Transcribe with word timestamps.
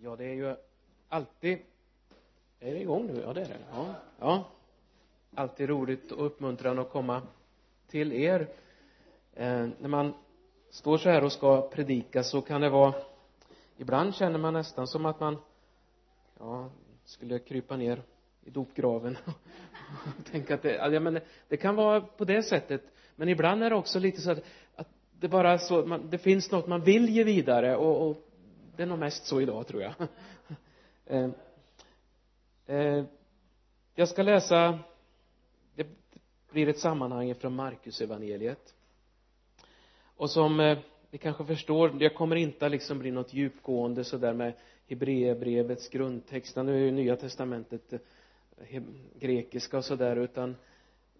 Ja, 0.00 0.16
det 0.16 0.24
är 0.24 0.34
ju 0.34 0.56
alltid 1.08 1.58
är 2.60 2.74
det 2.74 2.80
igång 2.80 3.06
nu? 3.06 3.20
Ja, 3.24 3.32
det 3.32 3.40
är 3.40 3.48
det. 3.48 3.58
Ja, 3.72 3.94
ja. 4.18 4.44
Alltid 5.34 5.68
roligt 5.68 6.12
och 6.12 6.26
uppmuntrande 6.26 6.82
att 6.82 6.90
komma 6.90 7.22
till 7.86 8.12
er. 8.12 8.48
Eh, 9.32 9.66
när 9.78 9.88
man 9.88 10.14
står 10.70 10.98
så 10.98 11.08
här 11.08 11.24
och 11.24 11.32
ska 11.32 11.68
predika 11.68 12.22
så 12.22 12.40
kan 12.40 12.60
det 12.60 12.68
vara 12.68 12.94
ibland 13.76 14.14
känner 14.14 14.38
man 14.38 14.52
nästan 14.52 14.86
som 14.86 15.06
att 15.06 15.20
man 15.20 15.36
ja, 16.38 16.70
skulle 17.04 17.38
krypa 17.38 17.76
ner 17.76 18.02
i 18.44 18.50
dopgraven 18.50 19.18
och 20.18 20.24
tänka 20.30 20.54
att 20.54 20.62
det, 20.62 20.74
ja, 20.74 21.00
men 21.00 21.20
det, 21.48 21.56
kan 21.56 21.76
vara 21.76 22.00
på 22.00 22.24
det 22.24 22.42
sättet 22.42 22.82
men 23.16 23.28
ibland 23.28 23.62
är 23.62 23.70
det 23.70 23.76
också 23.76 23.98
lite 23.98 24.20
så 24.20 24.30
att, 24.30 24.44
att 24.74 24.88
det 25.20 25.28
bara 25.28 25.58
så 25.58 25.86
man, 25.86 26.10
det 26.10 26.18
finns 26.18 26.50
något 26.50 26.66
man 26.66 26.84
vill 26.84 27.08
ge 27.08 27.24
vidare 27.24 27.76
och, 27.76 28.10
och 28.10 28.27
det 28.78 28.84
är 28.84 28.86
nog 28.86 28.98
mest 28.98 29.26
så 29.26 29.40
idag 29.40 29.66
tror 29.66 29.82
jag. 29.82 29.94
Eh, 31.10 31.28
eh, 32.66 33.04
jag 33.94 34.08
ska 34.08 34.22
läsa 34.22 34.78
det 35.74 35.86
blir 36.50 36.68
ett 36.68 36.78
sammanhang 36.78 37.34
från 37.34 37.54
Markus 37.54 38.00
evangeliet 38.00 38.74
och 40.16 40.30
som 40.30 40.60
eh, 40.60 40.78
ni 41.10 41.18
kanske 41.18 41.44
förstår 41.44 41.88
det 41.88 42.08
kommer 42.08 42.36
inte 42.36 42.66
att 42.66 42.72
liksom 42.72 42.98
bli 42.98 43.10
något 43.10 43.34
djupgående 43.34 44.04
sådär 44.04 44.32
med 44.32 44.52
Hebreerbrevets 44.88 45.88
grundtext. 45.88 46.56
Nu 46.56 46.74
är 46.74 46.78
ju 46.78 46.90
nya 46.90 47.16
testamentet 47.16 47.92
eh, 47.92 48.82
grekiska 49.18 49.78
och 49.78 49.84
sådär 49.84 50.16
utan 50.16 50.56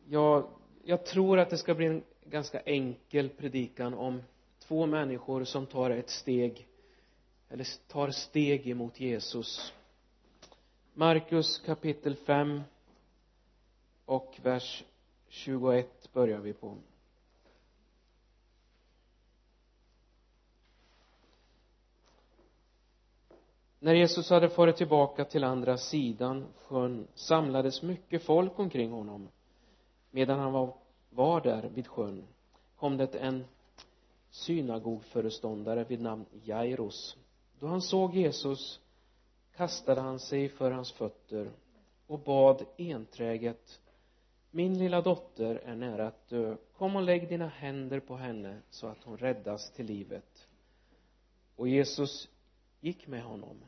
jag 0.09 0.51
jag 0.85 1.07
tror 1.07 1.39
att 1.39 1.51
det 1.51 1.59
ska 1.59 1.75
bli 1.75 1.87
en 1.87 2.03
ganska 2.25 2.61
enkel 2.61 3.29
predikan 3.29 3.95
om 3.95 4.23
två 4.59 4.87
människor 4.87 5.45
som 5.45 5.67
tar 5.67 5.91
ett 5.91 6.11
steg 6.11 6.69
eller 7.49 7.89
tar 7.89 8.11
steg 8.11 8.69
emot 8.69 9.01
Jesus. 9.01 9.73
Markus 10.95 11.59
kapitel 11.59 12.17
5 12.17 12.61
och 14.05 14.41
vers 14.43 14.85
21 15.29 16.13
börjar 16.13 16.39
vi 16.39 16.53
på. 16.53 16.77
När 23.81 23.95
Jesus 23.95 24.31
hade 24.31 24.49
farit 24.49 24.77
tillbaka 24.77 25.25
till 25.25 25.45
andra 25.45 25.79
sidan 25.79 26.47
sjön 26.57 27.07
samlades 27.15 27.83
mycket 27.83 28.23
folk 28.23 28.59
omkring 28.59 28.91
honom. 28.91 29.29
Medan 30.11 30.39
han 30.39 30.53
var, 30.53 30.75
var 31.11 31.41
där 31.41 31.71
vid 31.75 31.87
sjön 31.87 32.25
kom 32.77 32.97
det 32.97 33.15
en 33.15 33.45
synagogföreståndare 34.31 35.85
vid 35.85 36.01
namn 36.01 36.27
Jairus 36.45 37.17
då 37.59 37.67
han 37.67 37.83
såg 37.83 38.15
Jesus 38.15 38.81
kastade 39.57 40.01
han 40.01 40.19
sig 40.19 40.49
för 40.49 40.71
hans 40.71 40.93
fötter 40.93 41.51
och 42.07 42.19
bad 42.19 42.67
enträget 42.79 43.81
min 44.51 44.79
lilla 44.79 45.01
dotter 45.01 45.55
är 45.55 45.77
nära 45.77 46.07
att 46.07 46.29
dö. 46.29 46.57
Kom 46.77 46.97
och 46.97 47.03
lägg 47.03 47.29
dina 47.29 47.49
händer 47.49 48.01
på 48.01 48.17
henne 48.17 48.63
så 48.71 48.87
att 48.87 49.05
hon 49.05 49.19
räddas 49.19 49.73
till 49.73 49.87
livet. 49.87 50.49
Och 51.57 51.69
Jesus 51.69 52.29
gick 52.81 53.07
med 53.07 53.23
honom. 53.23 53.65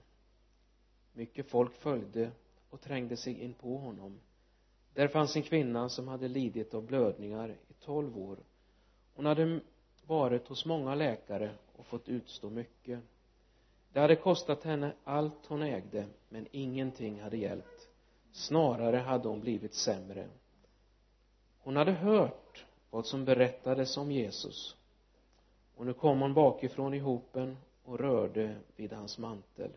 Mycket 1.13 1.47
folk 1.47 1.75
följde 1.75 2.31
och 2.71 2.81
trängde 2.81 3.17
sig 3.17 3.41
in 3.41 3.55
på 3.55 3.77
honom. 3.77 4.21
Där 4.95 5.09
fanns 5.09 5.37
en 5.37 5.43
kvinna 5.43 5.89
som 5.89 6.09
hade 6.09 6.29
lidit 6.29 6.75
av 6.75 6.87
blödningar 6.87 7.57
i 7.69 7.73
tolv 7.73 8.19
år. 8.19 8.39
Hon 9.15 9.27
hade 9.27 9.61
varit 10.07 10.49
hos 10.49 10.65
många 10.65 10.95
läkare 10.95 11.55
och 11.73 11.87
fått 11.87 12.09
utstå 12.09 12.51
mycket 12.51 13.01
det 13.93 14.01
hade 14.01 14.17
kostat 14.17 14.65
henne 14.65 14.93
allt 15.05 15.47
hon 15.47 15.63
ägde 15.63 16.07
men 16.29 16.47
ingenting 16.51 17.21
hade 17.21 17.37
hjälpt. 17.37 17.89
Snarare 18.33 18.97
hade 18.97 19.29
hon 19.29 19.41
blivit 19.41 19.75
sämre. 19.75 20.29
Hon 21.63 21.77
hade 21.77 21.93
hört 21.93 22.65
vad 22.91 23.07
som 23.07 23.25
berättades 23.25 23.97
om 23.97 24.13
Jesus. 24.13 24.77
Och 25.77 25.87
nu 25.87 25.93
kom 25.93 26.21
hon 26.21 26.35
bakifrån 26.35 26.95
i 26.95 26.99
hopen 26.99 27.57
och 27.85 27.99
rörde 27.99 28.57
vid 28.77 28.93
hans 28.93 29.19
mantel. 29.19 29.71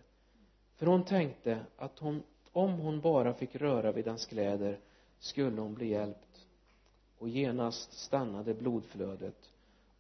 För 0.76 0.86
hon 0.86 1.04
tänkte 1.06 1.66
att 1.78 2.00
hon, 2.00 2.24
om 2.52 2.80
hon 2.80 3.02
bara 3.02 3.34
fick 3.34 3.56
röra 3.56 3.92
vid 3.92 4.08
hans 4.08 4.26
kläder 4.26 4.80
skulle 5.20 5.62
hon 5.62 5.74
bli 5.74 5.88
hjälpt. 5.88 6.46
Och 7.18 7.30
genast 7.30 7.94
stannade 7.94 8.54
blodflödet. 8.54 9.50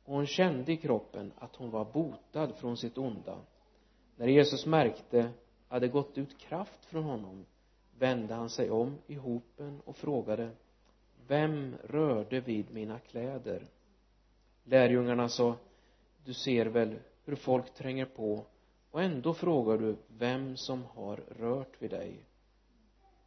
Och 0.05 0.15
hon 0.15 0.27
kände 0.27 0.71
i 0.71 0.77
kroppen 0.77 1.31
att 1.39 1.55
hon 1.55 1.69
var 1.69 1.85
botad 1.85 2.55
från 2.55 2.77
sitt 2.77 2.97
onda 2.97 3.37
när 4.15 4.27
Jesus 4.27 4.65
märkte 4.65 5.31
hade 5.67 5.87
gått 5.87 6.17
ut 6.17 6.37
kraft 6.37 6.85
från 6.85 7.03
honom 7.03 7.45
vände 7.97 8.33
han 8.33 8.49
sig 8.49 8.71
om 8.71 8.97
i 9.07 9.15
hopen 9.15 9.81
och 9.85 9.95
frågade 9.95 10.51
vem 11.27 11.75
rörde 11.83 12.39
vid 12.39 12.73
mina 12.73 12.99
kläder? 12.99 13.67
Lärjungarna 14.63 15.29
sa 15.29 15.55
du 16.25 16.33
ser 16.33 16.65
väl 16.65 16.99
hur 17.25 17.35
folk 17.35 17.73
tränger 17.73 18.05
på 18.05 18.45
och 18.91 19.01
ändå 19.01 19.33
frågar 19.33 19.77
du 19.77 19.95
vem 20.07 20.57
som 20.57 20.83
har 20.85 21.15
rört 21.15 21.81
vid 21.81 21.91
dig. 21.91 22.25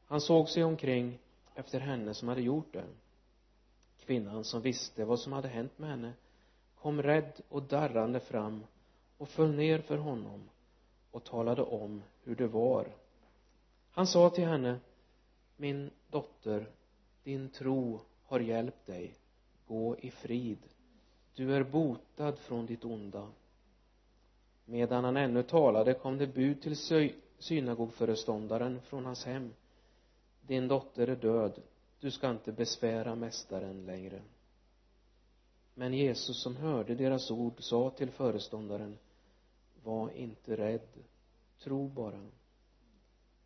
Han 0.07 0.21
såg 0.21 0.49
sig 0.49 0.65
omkring 0.65 1.19
efter 1.55 1.81
henne 1.81 2.15
som 2.15 2.29
hade 2.29 2.43
gjort 2.43 2.73
det. 2.73 2.85
Kvinnan 3.99 4.45
som 4.45 4.61
visste 4.61 5.05
vad 5.05 5.21
som 5.21 5.33
hade 5.33 5.49
hänt 5.49 5.79
med 5.79 5.91
henne 5.91 6.13
kom 6.75 7.03
rädd 7.03 7.41
och 7.49 7.63
darrande 7.63 8.21
fram 8.21 8.65
och 9.19 9.29
föll 9.29 9.55
ner 9.55 9.79
för 9.79 9.97
honom 9.97 10.49
och 11.17 11.25
talade 11.25 11.63
om 11.63 12.03
hur 12.25 12.37
det 12.37 12.47
var. 12.47 12.87
Han 13.91 14.07
sa 14.07 14.31
till 14.31 14.45
henne 14.45 14.81
min 15.57 15.91
dotter 16.11 16.67
din 17.25 17.49
tro 17.49 18.01
har 18.25 18.41
hjälpt 18.41 18.87
dig. 18.87 19.15
Gå 19.67 19.97
i 19.97 20.11
frid. 20.11 20.59
Du 21.35 21.55
är 21.55 21.63
botad 21.63 22.39
från 22.39 22.67
ditt 22.67 22.85
onda. 22.85 23.29
Medan 24.65 25.05
han 25.05 25.17
ännu 25.17 25.43
talade 25.43 25.95
kom 25.95 26.19
det 26.19 26.27
bud 26.27 26.63
till 26.63 26.77
synagogföreståndaren 27.39 28.81
från 28.81 29.05
hans 29.05 29.25
hem. 29.25 29.53
Din 30.41 30.69
dotter 30.69 31.09
är 31.09 31.17
död. 31.17 31.63
Du 32.01 32.11
ska 32.11 32.31
inte 32.31 32.53
besvära 32.53 33.15
mästaren 33.15 33.87
längre. 33.87 34.23
Men 35.75 35.95
Jesus 35.95 36.43
som 36.43 36.57
hörde 36.57 36.95
deras 36.95 37.31
ord 37.31 37.55
sa 37.59 37.91
till 37.91 38.11
föreståndaren 38.11 38.99
var 39.87 40.11
inte 40.11 40.57
rädd. 40.57 40.89
Tro 41.59 41.89
bara. 41.89 42.21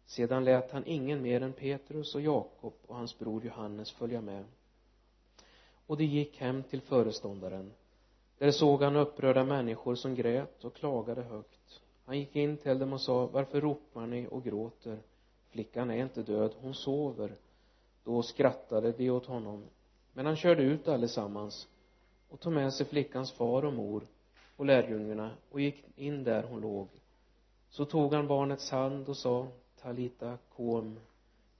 Sedan 0.07 0.45
lät 0.45 0.71
han 0.71 0.87
ingen 0.87 1.23
mer 1.23 1.41
än 1.43 1.53
Petrus 1.53 2.15
och 2.15 2.21
Jakob 2.21 2.75
och 2.87 2.97
hans 2.97 3.19
bror 3.19 3.45
Johannes 3.45 3.93
följa 3.93 4.21
med. 4.21 4.45
Och 5.87 5.97
de 5.97 6.05
gick 6.05 6.41
hem 6.41 6.63
till 6.63 6.81
föreståndaren. 6.81 7.73
Där 8.39 8.51
såg 8.51 8.83
han 8.83 8.97
upprörda 8.97 9.45
människor 9.45 9.95
som 9.95 10.15
grät 10.15 10.65
och 10.65 10.75
klagade 10.75 11.23
högt. 11.23 11.81
Han 12.05 12.19
gick 12.19 12.37
in 12.37 12.57
till 12.57 12.79
dem 12.79 12.93
och 12.93 13.01
sa 13.01 13.27
varför 13.27 13.61
ropar 13.61 14.07
ni 14.07 14.29
och 14.31 14.45
gråter? 14.45 14.99
Flickan 15.49 15.91
är 15.91 16.03
inte 16.03 16.23
död 16.23 16.55
hon 16.61 16.75
sover. 16.75 17.37
Då 18.05 18.23
skrattade 18.23 18.93
de 18.93 19.11
åt 19.11 19.27
honom. 19.27 19.65
Men 20.13 20.27
han 20.27 20.37
körde 20.37 20.63
ut 20.63 20.89
allesammans 20.89 21.69
och 22.29 22.41
tog 22.41 22.53
med 22.53 22.73
sig 22.73 22.87
flickans 22.87 23.33
far 23.33 23.65
och 23.65 23.73
mor 23.73 24.07
och 24.61 24.67
lärjungarna 24.67 25.37
och 25.51 25.61
gick 25.61 25.85
in 25.97 26.25
där 26.25 26.43
hon 26.43 26.61
låg. 26.61 26.89
Så 27.69 27.85
tog 27.85 28.15
han 28.15 28.27
barnets 28.27 28.71
hand 28.71 29.09
och 29.09 29.17
sa 29.17 29.49
talita 29.83 30.39
kom. 30.57 30.99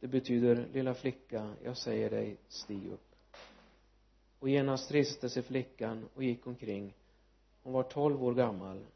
Det 0.01 0.07
betyder 0.07 0.69
lilla 0.73 0.95
flicka 0.95 1.55
jag 1.63 1.77
säger 1.77 2.11
dig 2.11 2.37
stig 2.49 2.87
upp. 2.93 3.17
Och 4.39 4.49
genast 4.49 4.93
reste 4.93 5.29
sig 5.29 5.43
flickan 5.43 6.09
och 6.15 6.23
gick 6.23 6.47
omkring. 6.47 6.95
Hon 7.63 7.73
var 7.73 7.83
tolv 7.83 8.25
år 8.25 8.35
gammal. 8.35 8.87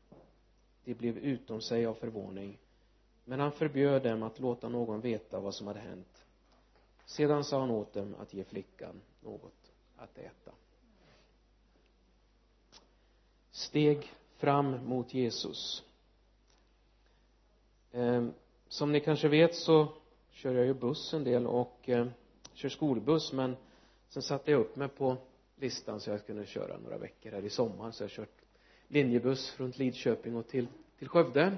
De 0.85 0.95
blev 0.95 1.19
utom 1.19 1.61
sig 1.61 1.87
av 1.87 1.95
förvåning. 1.95 2.59
Men 3.25 3.41
han 3.41 3.53
förbjöd 3.53 4.03
dem 4.03 4.23
att 4.23 4.41
låta 4.41 4.69
någon 4.69 5.01
veta 5.01 5.41
vad 5.41 5.55
som 5.55 5.67
hade 5.67 5.81
hänt. 5.81 6.25
Sedan 7.07 7.45
sa 7.45 7.61
han 7.61 7.71
åt 7.71 7.93
dem 7.93 8.15
att 8.19 8.35
ge 8.35 8.45
flickan 8.45 9.01
något 9.21 9.73
att 9.97 10.19
äta. 10.19 10.53
Steg 13.75 14.13
fram 14.37 14.87
mot 14.87 15.15
Jesus. 15.15 15.83
Eh, 17.93 18.27
som 18.69 18.93
ni 18.93 19.01
kanske 19.01 19.29
vet 19.29 19.55
så 19.55 19.89
kör 20.31 20.55
jag 20.55 20.67
ju 20.67 20.75
buss 20.75 21.15
en 21.15 21.25
del 21.25 21.47
och 21.47 21.89
eh, 21.89 22.07
kör 22.53 22.69
skolbuss 22.69 23.33
men 23.33 23.57
sen 24.09 24.23
satte 24.23 24.51
jag 24.51 24.61
upp 24.61 24.77
mig 24.77 24.89
på 24.89 25.17
listan 25.57 26.01
så 26.01 26.11
jag 26.11 26.27
kunde 26.27 26.47
köra 26.47 26.79
några 26.79 26.99
veckor 26.99 27.31
här 27.31 27.45
i 27.45 27.51
sommar. 27.51 27.91
Så 27.91 28.03
jag 28.03 28.09
har 28.09 28.15
kört 28.15 28.43
linjebuss 28.89 29.55
runt 29.59 29.79
Lidköping 29.79 30.37
och 30.37 30.49
till 30.49 30.67
till 30.99 31.09
Skövde. 31.09 31.57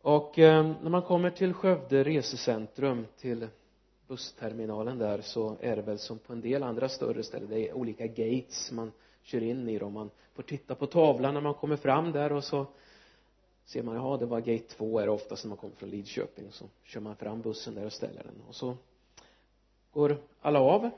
Och 0.00 0.38
eh, 0.38 0.72
när 0.82 0.90
man 0.90 1.02
kommer 1.02 1.30
till 1.30 1.54
Skövde 1.54 2.04
resecentrum 2.04 3.06
till 3.16 3.48
bussterminalen 4.06 4.98
där 4.98 5.20
så 5.20 5.56
är 5.60 5.76
det 5.76 5.82
väl 5.82 5.98
som 5.98 6.18
på 6.18 6.32
en 6.32 6.40
del 6.40 6.62
andra 6.62 6.88
större 6.88 7.22
ställen. 7.22 7.48
Det 7.50 7.68
är 7.68 7.72
olika 7.72 8.06
gates 8.06 8.72
man 8.72 8.92
kör 9.26 9.42
in 9.42 9.68
i 9.68 9.78
dem. 9.78 9.92
Man 9.92 10.10
får 10.34 10.42
titta 10.42 10.74
på 10.74 10.86
tavlan 10.86 11.34
när 11.34 11.40
man 11.40 11.54
kommer 11.54 11.76
fram 11.76 12.12
där 12.12 12.32
och 12.32 12.44
så 12.44 12.66
ser 13.64 13.82
man, 13.82 13.96
ja 13.96 14.16
det 14.16 14.26
var 14.26 14.40
gate 14.40 14.74
2 14.76 14.98
är 14.98 15.06
det 15.06 15.12
oftast 15.12 15.44
när 15.44 15.48
man 15.48 15.58
kommer 15.58 15.74
från 15.74 15.90
Lidköping. 15.90 16.52
Så 16.52 16.64
kör 16.84 17.00
man 17.00 17.16
fram 17.16 17.42
bussen 17.42 17.74
där 17.74 17.86
och 17.86 17.92
ställer 17.92 18.22
den. 18.22 18.42
Och 18.48 18.54
så 18.54 18.76
går 19.92 20.16
alla 20.40 20.60
av. 20.60 20.90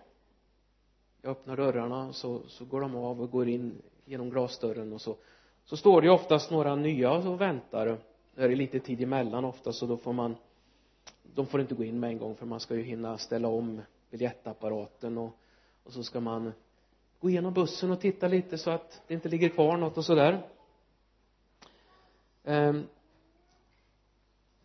Jag 1.23 1.31
öppnar 1.31 1.57
dörrarna 1.57 2.13
så, 2.13 2.41
så 2.49 2.65
går 2.65 2.81
de 2.81 2.97
av 2.97 3.23
och 3.23 3.31
går 3.31 3.49
in 3.49 3.83
genom 4.05 4.31
glasdörren 4.31 4.93
och 4.93 5.01
så 5.01 5.17
så 5.65 5.77
står 5.77 6.01
det 6.01 6.07
ju 6.07 6.13
oftast 6.13 6.51
några 6.51 6.77
nya 6.77 7.13
och 7.13 7.41
väntar. 7.41 7.99
Det 8.35 8.43
är 8.43 8.57
lite 8.57 8.81
tid 8.81 9.03
emellan 9.03 9.45
ofta 9.45 9.73
så 9.73 9.87
då 9.87 9.97
får 9.97 10.13
man 10.13 10.37
de 11.35 11.47
får 11.47 11.61
inte 11.61 11.75
gå 11.75 11.85
in 11.85 12.01
med 12.01 12.11
en 12.11 12.19
gång 12.19 12.35
för 12.35 12.47
man 12.47 12.61
ska 12.61 12.75
ju 12.75 12.83
hinna 12.83 13.19
ställa 13.19 13.49
om 13.49 13.83
biljettapparaten 14.11 15.19
och, 15.19 15.31
och 15.85 15.93
så 15.93 16.03
ska 16.03 16.21
man 16.21 16.53
gå 17.21 17.31
igenom 17.31 17.55
bussen 17.55 17.91
och 17.91 18.01
titta 18.01 18.29
lite 18.29 18.59
så 18.59 18.71
att 18.71 19.03
det 19.07 19.15
inte 19.15 19.29
ligger 19.29 19.49
kvar 19.49 19.77
något 19.77 19.97
och 19.97 20.05
sådär. 20.05 20.43
Ehm, 22.45 22.87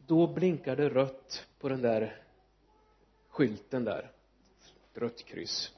då 0.07 0.27
blinkar 0.27 0.75
det 0.75 0.89
rött 0.89 1.47
på 1.59 1.69
den 1.69 1.81
där 1.81 2.15
skylten 3.29 3.83
där. 3.83 4.11
Rött 4.93 5.25
kryss. 5.25 5.71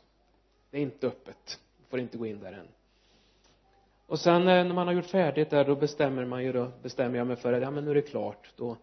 Det 0.69 0.77
är 0.77 0.81
inte 0.81 1.07
öppet. 1.07 1.59
Får 1.89 1.99
inte 1.99 2.17
gå 2.17 2.25
in 2.25 2.39
där 2.39 2.53
än. 2.53 2.67
Och 4.07 4.19
sen 4.19 4.41
eh, 4.41 4.65
när 4.65 4.73
man 4.73 4.87
har 4.87 4.93
gjort 4.93 5.05
färdigt 5.05 5.49
där 5.49 5.65
då 5.65 5.75
bestämmer 5.75 6.25
man 6.25 6.43
ju 6.43 6.51
då 6.51 6.71
bestämmer 6.81 7.17
jag 7.17 7.27
mig 7.27 7.35
för 7.35 7.53
att 7.53 7.61
ja 7.61 7.71
men 7.71 7.85
nu 7.85 7.91
är 7.91 7.95
det 7.95 8.01
klart. 8.01 8.53
Då 8.55 8.77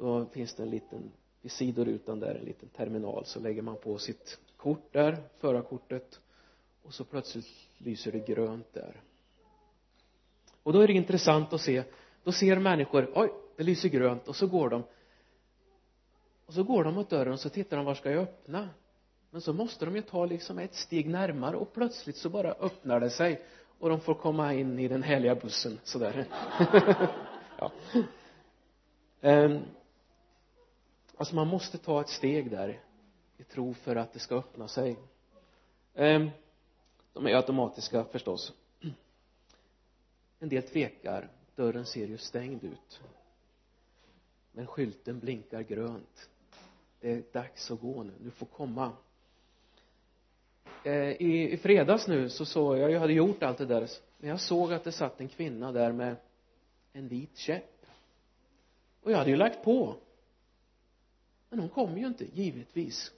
då 0.00 0.26
finns 0.26 0.54
det 0.54 0.62
en 0.62 0.70
liten 0.70 1.12
vid 1.40 1.52
sidorutan 1.52 2.20
där 2.20 2.34
en 2.34 2.44
liten 2.44 2.68
terminal. 2.68 3.24
Så 3.24 3.40
lägger 3.40 3.62
man 3.62 3.76
på 3.76 3.98
sitt 3.98 4.38
kort 4.56 4.92
där 4.92 5.16
förarkortet 5.38 6.20
och 6.82 6.94
så 6.94 7.04
plötsligt 7.04 7.46
lyser 7.78 8.12
det 8.12 8.26
grönt 8.26 8.72
där. 8.72 9.00
Och 10.62 10.72
då 10.72 10.80
är 10.80 10.86
det 10.86 10.92
intressant 10.92 11.52
att 11.52 11.60
se 11.60 11.84
då 12.24 12.32
ser 12.32 12.58
människor 12.58 13.10
oj 13.14 13.32
det 13.56 13.64
lyser 13.64 13.88
grönt 13.88 14.28
och 14.28 14.36
så 14.36 14.46
går 14.46 14.70
de. 14.70 14.84
Och 16.46 16.54
så 16.54 16.62
går 16.62 16.84
de 16.84 16.94
mot 16.94 17.10
dörren 17.10 17.32
och 17.32 17.40
så 17.40 17.48
tittar 17.48 17.76
de 17.76 17.86
var 17.86 17.94
ska 17.94 18.10
jag 18.10 18.22
öppna? 18.22 18.68
Men 19.30 19.40
så 19.40 19.52
måste 19.52 19.84
de 19.84 19.96
ju 19.96 20.02
ta 20.02 20.24
liksom 20.24 20.58
ett 20.58 20.74
steg 20.74 21.08
närmare 21.08 21.56
och 21.56 21.72
plötsligt 21.72 22.16
så 22.16 22.28
bara 22.28 22.52
öppnar 22.52 23.00
det 23.00 23.10
sig 23.10 23.42
och 23.78 23.88
de 23.88 24.00
får 24.00 24.14
komma 24.14 24.54
in 24.54 24.78
i 24.78 24.88
den 24.88 25.02
härliga 25.02 25.34
bussen 25.34 25.78
sådär. 25.84 26.26
Ja. 27.58 27.72
Um, 29.20 29.60
alltså 31.16 31.34
man 31.34 31.46
måste 31.46 31.78
ta 31.78 32.00
ett 32.00 32.08
steg 32.08 32.50
där 32.50 32.80
i 33.36 33.44
tro 33.44 33.74
för 33.74 33.96
att 33.96 34.12
det 34.12 34.18
ska 34.18 34.34
öppna 34.34 34.68
sig. 34.68 34.96
Um, 35.94 36.30
de 37.12 37.26
är 37.26 37.34
automatiska 37.34 38.04
förstås. 38.04 38.52
En 40.38 40.48
del 40.48 40.62
tvekar. 40.62 41.28
Dörren 41.56 41.86
ser 41.86 42.06
ju 42.06 42.18
stängd 42.18 42.64
ut. 42.64 43.00
Men 44.52 44.66
skylten 44.66 45.20
blinkar 45.20 45.62
grönt. 45.62 46.28
Det 47.00 47.12
är 47.12 47.22
dags 47.32 47.70
att 47.70 47.80
gå 47.80 48.02
nu. 48.02 48.12
Du 48.20 48.30
får 48.30 48.46
komma. 48.46 48.92
Eh, 50.84 50.92
i, 50.92 51.50
i 51.52 51.56
fredags 51.56 52.08
nu 52.08 52.28
så 52.28 52.44
såg 52.44 52.78
jag, 52.78 52.90
jag 52.90 53.00
hade 53.00 53.12
gjort 53.12 53.42
allt 53.42 53.58
det 53.58 53.66
där 53.66 53.88
men 54.18 54.30
jag 54.30 54.40
såg 54.40 54.72
att 54.72 54.84
det 54.84 54.92
satt 54.92 55.20
en 55.20 55.28
kvinna 55.28 55.72
där 55.72 55.92
med 55.92 56.16
en 56.92 57.08
vit 57.08 57.36
käpp. 57.36 57.86
Och 59.02 59.12
jag 59.12 59.18
hade 59.18 59.30
ju 59.30 59.36
lagt 59.36 59.64
på. 59.64 59.96
Men 61.48 61.58
hon 61.58 61.68
kom 61.68 61.98
ju 61.98 62.06
inte 62.06 62.24
givetvis. 62.24 63.12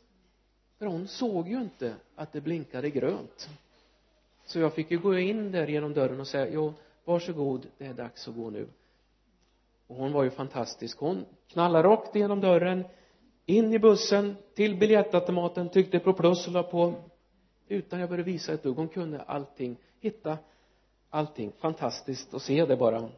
För 0.78 0.86
hon 0.86 1.08
såg 1.08 1.48
ju 1.48 1.60
inte 1.60 1.96
att 2.14 2.32
det 2.32 2.40
blinkade 2.40 2.90
grönt 2.90 3.48
så 4.44 4.58
jag 4.58 4.74
fick 4.74 4.90
ju 4.90 4.98
gå 4.98 5.18
in 5.18 5.52
där 5.52 5.66
genom 5.66 5.92
dörren 5.92 6.20
och 6.20 6.26
säga 6.26 6.48
jo 6.50 6.74
varsågod 7.04 7.66
det 7.78 7.86
är 7.86 7.94
dags 7.94 8.28
att 8.28 8.34
gå 8.34 8.50
nu. 8.50 8.68
Och 9.86 9.96
hon 9.96 10.12
var 10.12 10.24
ju 10.24 10.30
fantastisk. 10.30 10.98
Hon 10.98 11.24
knallade 11.48 11.88
rakt 11.88 12.14
genom 12.14 12.40
dörren 12.40 12.84
in 13.46 13.72
i 13.72 13.78
bussen 13.78 14.36
till 14.54 14.78
biljettautomaten 14.78 15.68
tryckte 15.68 15.98
på 15.98 16.12
plus 16.12 16.46
och 16.46 16.52
la 16.52 16.62
på. 16.62 16.94
Utan 17.68 18.00
jag 18.00 18.08
behövde 18.08 18.32
visa 18.32 18.52
ett 18.52 18.62
dugg. 18.62 18.76
Hon 18.76 18.88
kunde 18.88 19.22
allting. 19.22 19.76
Hitta 20.00 20.38
allting. 21.10 21.52
Fantastiskt 21.58 22.34
att 22.34 22.42
se 22.42 22.66
det 22.66 22.76
bara. 22.76 23.08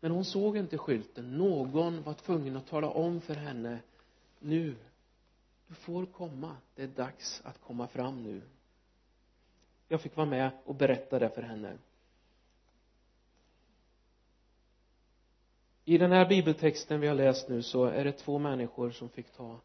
Men 0.00 0.10
hon 0.10 0.24
såg 0.24 0.56
inte 0.56 0.78
skylten. 0.78 1.38
Någon 1.38 2.02
var 2.02 2.14
tvungen 2.14 2.56
att 2.56 2.66
tala 2.66 2.90
om 2.90 3.20
för 3.20 3.34
henne 3.34 3.78
nu 4.38 4.74
du 5.70 5.74
får 5.74 6.06
komma. 6.06 6.56
Det 6.74 6.82
är 6.82 6.86
dags 6.86 7.40
att 7.44 7.60
komma 7.60 7.88
fram 7.88 8.22
nu 8.22 8.42
jag 9.90 10.00
fick 10.00 10.16
vara 10.16 10.26
med 10.26 10.50
och 10.64 10.74
berätta 10.74 11.18
det 11.18 11.30
för 11.30 11.42
henne. 11.42 11.78
I 15.84 15.98
den 15.98 16.12
här 16.12 16.28
bibeltexten 16.28 17.00
vi 17.00 17.06
har 17.06 17.14
läst 17.14 17.48
nu 17.48 17.62
så 17.62 17.84
är 17.84 18.04
det 18.04 18.12
två 18.12 18.38
människor 18.38 18.90
som 18.90 19.08
fick 19.08 19.32
ta 19.32 19.60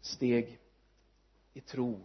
steg 0.00 0.58
i 1.52 1.60
tro. 1.60 2.00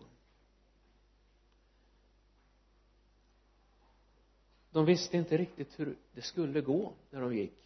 De 4.72 4.86
visste 4.86 5.18
inte 5.18 5.38
riktigt 5.38 5.80
hur 5.80 5.98
det 6.14 6.22
skulle 6.22 6.62
gå 6.62 6.94
när 7.10 7.22
de 7.22 7.36
gick 7.36 7.58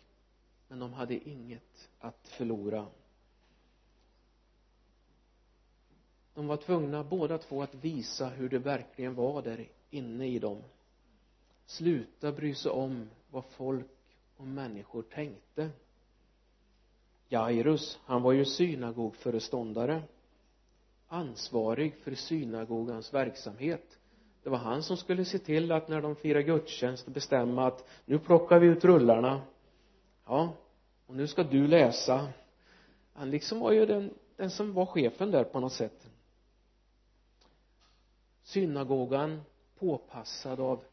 men 0.68 0.80
de 0.80 0.94
hade 0.94 1.30
inget 1.30 1.90
att 2.00 2.28
förlora. 2.28 2.88
De 6.40 6.48
var 6.48 6.58
tvungna 6.58 7.04
båda 7.04 7.38
två 7.38 7.62
att 7.62 7.76
visa 7.76 8.28
hur 8.28 8.50
det 8.50 8.60
verkligen 8.60 9.16
var 9.16 9.42
där 9.42 9.68
inne 9.90 10.28
i 10.28 10.40
dem. 10.40 10.58
Sluta 11.66 12.32
bry 12.32 12.56
sig 12.56 12.72
om 12.72 13.10
vad 13.32 13.46
folk 13.46 13.92
och 14.38 14.48
människor 14.48 15.02
tänkte. 15.02 15.70
Jairus 17.28 18.00
han 18.06 18.22
var 18.22 18.32
ju 18.32 18.46
synagogföreståndare. 18.46 20.04
Ansvarig 21.08 21.96
för 21.96 22.16
synagogans 22.16 23.14
verksamhet. 23.14 24.00
Det 24.44 24.50
var 24.50 24.58
han 24.58 24.84
som 24.84 24.98
skulle 24.98 25.26
se 25.26 25.40
till 25.40 25.72
att 25.72 25.88
när 25.88 26.02
de 26.02 26.16
firar 26.16 26.42
gudstjänst 26.42 27.08
bestämma 27.08 27.68
att 27.68 27.88
nu 28.06 28.20
plockar 28.20 28.60
vi 28.60 28.68
ut 28.68 28.86
rullarna. 28.86 29.42
Ja 30.26 30.54
och 31.08 31.16
nu 31.16 31.28
ska 31.28 31.44
du 31.44 31.68
läsa. 31.68 32.28
Han 33.14 33.30
liksom 33.30 33.60
var 33.60 33.72
ju 33.72 33.86
den, 33.86 34.14
den 34.36 34.50
som 34.50 34.74
var 34.74 34.86
chefen 34.86 35.32
där 35.32 35.44
på 35.44 35.60
något 35.60 35.74
sätt 35.74 36.09
synagogan 38.50 39.42
påpassad 39.80 40.60
av 40.60 40.84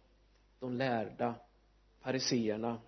de 0.61 0.73
lärda 0.75 1.35
fariseerna. 2.01 2.79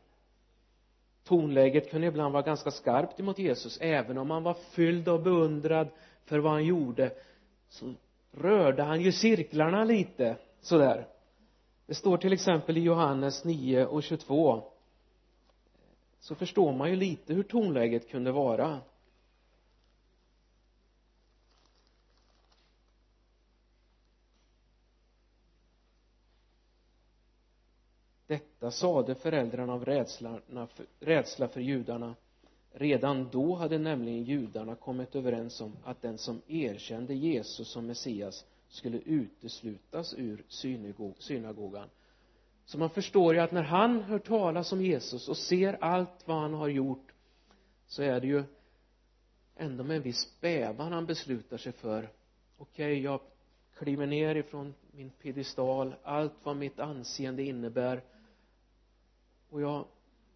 Tonläget 1.25 1.91
kunde 1.91 2.06
ibland 2.06 2.32
vara 2.32 2.43
ganska 2.43 2.70
skarpt 2.70 3.20
emot 3.20 3.39
Jesus. 3.39 3.79
Även 3.81 4.19
om 4.19 4.31
han 4.31 4.43
var 4.43 4.55
fylld 4.55 5.08
av 5.08 5.22
beundrad 5.22 5.89
för 6.25 6.39
vad 6.39 6.53
han 6.53 6.65
gjorde 6.65 7.13
så 7.69 7.94
rörde 8.32 8.82
han 8.82 9.01
ju 9.01 9.13
cirklarna 9.13 9.84
lite 9.84 10.37
sådär. 10.60 11.06
Det 11.87 11.94
står 11.94 12.17
till 12.17 12.32
exempel 12.32 12.77
i 12.77 12.81
Johannes 12.81 13.44
9 13.44 13.87
och 13.87 14.03
22 14.03 14.63
så 16.20 16.34
förstår 16.34 16.72
man 16.72 16.91
ju 16.91 16.96
lite 16.96 17.34
hur 17.34 17.43
tonläget 17.43 18.08
kunde 18.08 18.32
vara. 18.32 18.81
Detta 28.29 28.70
sade 28.70 29.15
föräldrarna 29.15 29.73
av 29.73 29.85
rädsla, 29.85 30.41
rädsla 31.01 31.49
för 31.49 31.61
judarna. 31.61 32.15
Redan 32.73 33.29
då 33.32 33.55
hade 33.55 33.79
nämligen 33.79 34.25
judarna 34.25 34.75
kommit 34.75 35.15
överens 35.15 35.61
om 35.61 35.77
att 35.85 36.03
den 36.03 36.19
som 36.19 36.43
erkände 36.47 37.15
Jesus 37.15 37.69
som 37.69 37.87
Messias 37.87 38.44
skulle 38.69 38.99
uteslutas 38.99 40.15
ur 40.15 40.44
synagogan. 41.19 41.89
Så 42.65 42.79
man 42.79 42.91
förstår 42.91 43.35
ju 43.35 43.41
att 43.41 43.53
när 43.53 43.63
han 43.63 44.03
hör 44.03 44.19
talas 44.19 44.73
om 44.73 44.82
Jesus 44.82 45.29
och 45.29 45.37
ser 45.37 45.85
allt 45.85 46.23
vad 46.29 46.37
han 46.37 46.55
har 46.55 46.69
gjort 46.69 47.13
så 47.87 48.03
är 48.03 48.20
det 48.20 48.27
ju 48.27 48.44
ändå 49.56 49.85
med 49.85 49.97
en 49.97 50.03
viss 50.03 50.41
bävan 50.41 50.93
han 50.93 51.06
beslutar 51.06 51.56
sig 51.56 51.73
för. 51.73 52.11
Okej 52.58 52.93
okay, 52.93 53.03
jag 53.03 53.20
kliver 53.79 54.06
ner 54.06 54.35
ifrån 54.35 54.75
min 54.93 55.11
piedestal. 55.11 55.94
Allt 56.03 56.35
vad 56.43 56.56
mitt 56.56 56.81
anseende 56.81 57.43
innebär 57.43 58.03
och 59.50 59.60
jag 59.60 59.84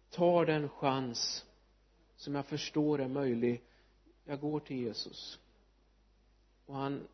tar 0.09 0.45
den 0.45 0.69
chans 0.69 1.45
som 2.15 2.35
jag 2.35 2.45
förstår 2.45 3.01
är 3.01 3.07
möjlig. 3.07 3.61
Jag 4.25 4.39
går 4.39 4.59
till 4.59 4.77
Jesus. 4.77 5.39
Och 6.65 6.75
han 6.75 7.07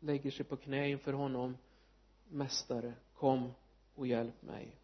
lägger 0.00 0.30
sig 0.30 0.44
på 0.44 0.56
knä 0.56 0.88
inför 0.88 1.12
honom. 1.12 1.56
Mästare 2.28 2.92
kom 3.14 3.52
och 3.94 4.06
hjälp 4.06 4.42
mig. 4.42 4.76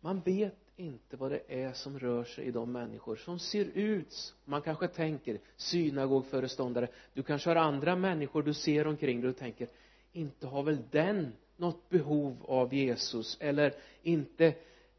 Man 0.00 0.20
vet 0.20 0.56
inte 0.76 1.16
vad 1.16 1.30
det 1.30 1.62
är 1.62 1.72
som 1.72 1.98
rör 1.98 2.24
sig 2.24 2.44
i 2.44 2.50
de 2.50 2.72
människor 2.72 3.16
som 3.16 3.38
ser 3.38 3.64
ut 3.64 4.34
man 4.44 4.62
kanske 4.62 4.88
tänker 4.88 5.40
synagogföreståndare. 5.56 6.88
Du 7.12 7.22
kanske 7.22 7.50
har 7.50 7.56
andra 7.56 7.96
människor 7.96 8.42
du 8.42 8.54
ser 8.54 8.86
omkring 8.86 9.20
dig 9.20 9.30
och 9.30 9.36
tänker 9.36 9.68
inte 10.12 10.46
har 10.46 10.62
väl 10.62 10.78
den 10.90 11.32
något 11.62 11.88
behov 11.88 12.36
av 12.48 12.74
Jesus 12.74 13.36
eller 13.40 13.74
inte 14.02 14.54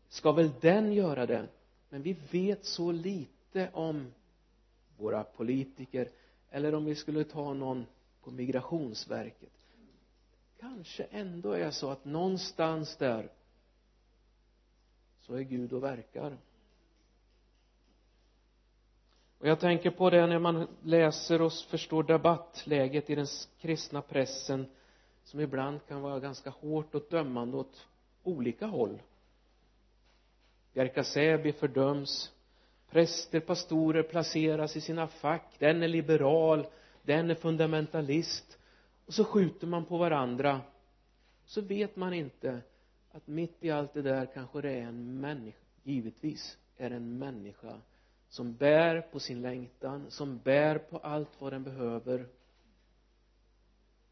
ska 0.09 0.31
väl 0.31 0.51
den 0.61 0.93
göra 0.93 1.25
det? 1.25 1.47
Men 1.89 2.01
vi 2.01 2.15
vet 2.31 2.65
så 2.65 2.91
lite 2.91 3.69
om 3.73 4.13
våra 4.97 5.23
politiker 5.23 6.09
eller 6.49 6.75
om 6.75 6.85
vi 6.85 6.95
skulle 6.95 7.23
ta 7.23 7.53
någon 7.53 7.85
på 8.23 8.31
migrationsverket. 8.31 9.49
Kanske 10.59 11.03
ändå 11.03 11.51
är 11.51 11.71
så 11.71 11.89
att 11.89 12.05
någonstans 12.05 12.97
där 12.97 13.29
så 15.21 15.33
är 15.33 15.41
Gud 15.41 15.73
och 15.73 15.83
verkar. 15.83 16.37
Och 19.39 19.47
jag 19.47 19.59
tänker 19.59 19.91
på 19.91 20.09
det 20.09 20.27
när 20.27 20.39
man 20.39 20.67
läser 20.83 21.41
och 21.41 21.53
förstår 21.53 22.03
debattläget 22.03 23.09
i 23.09 23.15
den 23.15 23.27
kristna 23.59 24.01
pressen 24.01 24.65
som 25.23 25.39
ibland 25.39 25.79
kan 25.87 26.01
vara 26.01 26.19
ganska 26.19 26.49
hårt 26.49 26.95
och 26.95 27.05
dömande 27.09 27.57
åt 27.57 27.87
olika 28.23 28.65
håll. 28.65 29.01
Bjärka 30.73 31.03
Säby 31.03 31.51
fördöms 31.53 32.31
präster, 32.89 33.39
pastorer 33.39 34.03
placeras 34.03 34.75
i 34.75 34.81
sina 34.81 35.07
fack 35.07 35.55
den 35.59 35.83
är 35.83 35.87
liberal 35.87 36.67
den 37.01 37.29
är 37.31 37.35
fundamentalist 37.35 38.57
och 39.05 39.13
så 39.13 39.23
skjuter 39.23 39.67
man 39.67 39.85
på 39.85 39.97
varandra. 39.97 40.61
Så 41.45 41.61
vet 41.61 41.95
man 41.95 42.13
inte 42.13 42.61
att 43.11 43.27
mitt 43.27 43.63
i 43.63 43.71
allt 43.71 43.93
det 43.93 44.01
där 44.01 44.25
kanske 44.33 44.61
det 44.61 44.71
är 44.71 44.81
en 44.81 45.21
människa 45.21 45.57
givetvis 45.83 46.57
är 46.77 46.89
det 46.89 46.95
en 46.95 47.17
människa 47.17 47.81
som 48.29 48.55
bär 48.55 49.01
på 49.01 49.19
sin 49.19 49.41
längtan 49.41 50.05
som 50.09 50.37
bär 50.37 50.77
på 50.77 50.97
allt 50.97 51.29
vad 51.39 51.53
den 51.53 51.63
behöver 51.63 52.27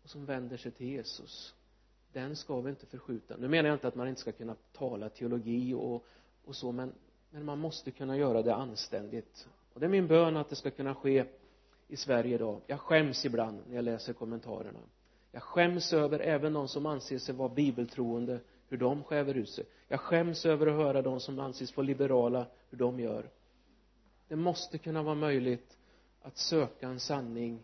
och 0.03 0.10
som 0.10 0.25
vänder 0.25 0.58
sig 0.58 0.72
till 0.72 0.88
Jesus 0.88 1.55
den 2.13 2.36
ska 2.36 2.62
vi 2.62 2.70
inte 2.70 2.86
förskjuta. 2.86 3.38
Nu 3.38 3.48
menar 3.48 3.70
jag 3.70 3.75
inte 3.75 3.88
att 3.88 3.96
man 3.96 4.08
inte 4.08 4.22
ska 4.22 4.31
kunna 4.31 4.55
tala 4.72 5.10
teologi 5.10 5.74
och, 5.74 6.05
och 6.46 6.55
så 6.55 6.72
men, 6.72 6.93
men 7.29 7.46
man 7.46 7.60
måste 7.60 7.91
kunna 7.91 8.17
göra 8.17 8.41
det 8.41 8.55
anständigt. 8.55 9.48
Och 9.74 9.79
det 9.79 9.86
är 9.86 9.89
min 9.89 10.08
bön 10.08 10.38
att 10.38 10.50
det 10.50 10.55
ska 10.55 10.72
kunna 10.72 10.96
ske 10.96 11.25
i 11.88 11.98
Sverige 11.98 12.36
idag. 12.36 12.62
Jag 12.67 12.79
skäms 12.79 13.25
ibland 13.25 13.60
när 13.67 13.75
jag 13.75 13.86
läser 13.86 14.13
kommentarerna. 14.13 14.79
Jag 15.31 15.43
skäms 15.43 15.93
över 15.93 16.20
även 16.20 16.53
de 16.53 16.67
som 16.67 16.86
anser 16.86 17.17
sig 17.17 17.36
vara 17.36 17.50
bibeltroende 17.50 18.39
hur 18.67 18.77
de 18.77 19.03
skäver 19.03 19.34
ut 19.34 19.50
sig. 19.50 19.65
Jag 19.88 20.00
skäms 20.00 20.46
över 20.46 20.67
att 20.67 20.74
höra 20.74 21.01
de 21.01 21.20
som 21.20 21.39
anses 21.39 21.77
vara 21.77 21.88
liberala 21.88 22.46
hur 22.70 22.77
de 22.77 23.00
gör. 23.00 23.29
Det 24.27 24.36
måste 24.36 24.77
kunna 24.77 25.03
vara 25.03 25.15
möjligt 25.15 25.77
att 26.22 26.38
söka 26.38 26.88
en 26.88 27.00
sanning 27.00 27.63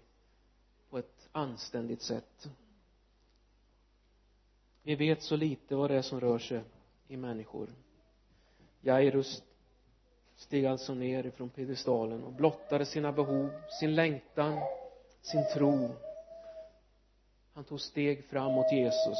anständigt 1.37 2.01
sätt. 2.01 2.49
Vi 4.83 4.95
vet 4.95 5.23
så 5.23 5.35
lite 5.35 5.75
vad 5.75 5.89
det 5.89 5.97
är 5.97 6.01
som 6.01 6.19
rör 6.19 6.39
sig 6.39 6.63
i 7.07 7.17
människor. 7.17 7.69
Jairus 8.81 9.43
steg 10.35 10.65
alltså 10.65 10.93
ner 10.93 11.25
ifrån 11.25 11.49
piedestalen 11.49 12.23
och 12.23 12.31
blottade 12.31 12.85
sina 12.85 13.11
behov, 13.11 13.49
sin 13.79 13.95
längtan, 13.95 14.59
sin 15.21 15.45
tro. 15.53 15.89
Han 17.53 17.63
tog 17.63 17.81
steg 17.81 18.25
fram 18.25 18.53
mot 18.53 18.71
Jesus. 18.71 19.17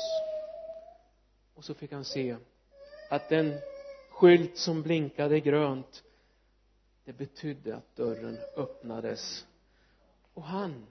Och 1.53 1.65
så 1.65 1.73
fick 1.73 1.91
han 1.91 2.05
se 2.05 2.37
att 3.09 3.29
den 3.29 3.59
skylt 4.09 4.57
som 4.57 4.81
blinkade 4.81 5.39
grönt 5.39 6.03
det 7.03 7.13
betydde 7.13 7.75
att 7.75 7.95
dörren 7.95 8.37
öppnades. 8.55 9.45
Och 10.33 10.43
han 10.43 10.85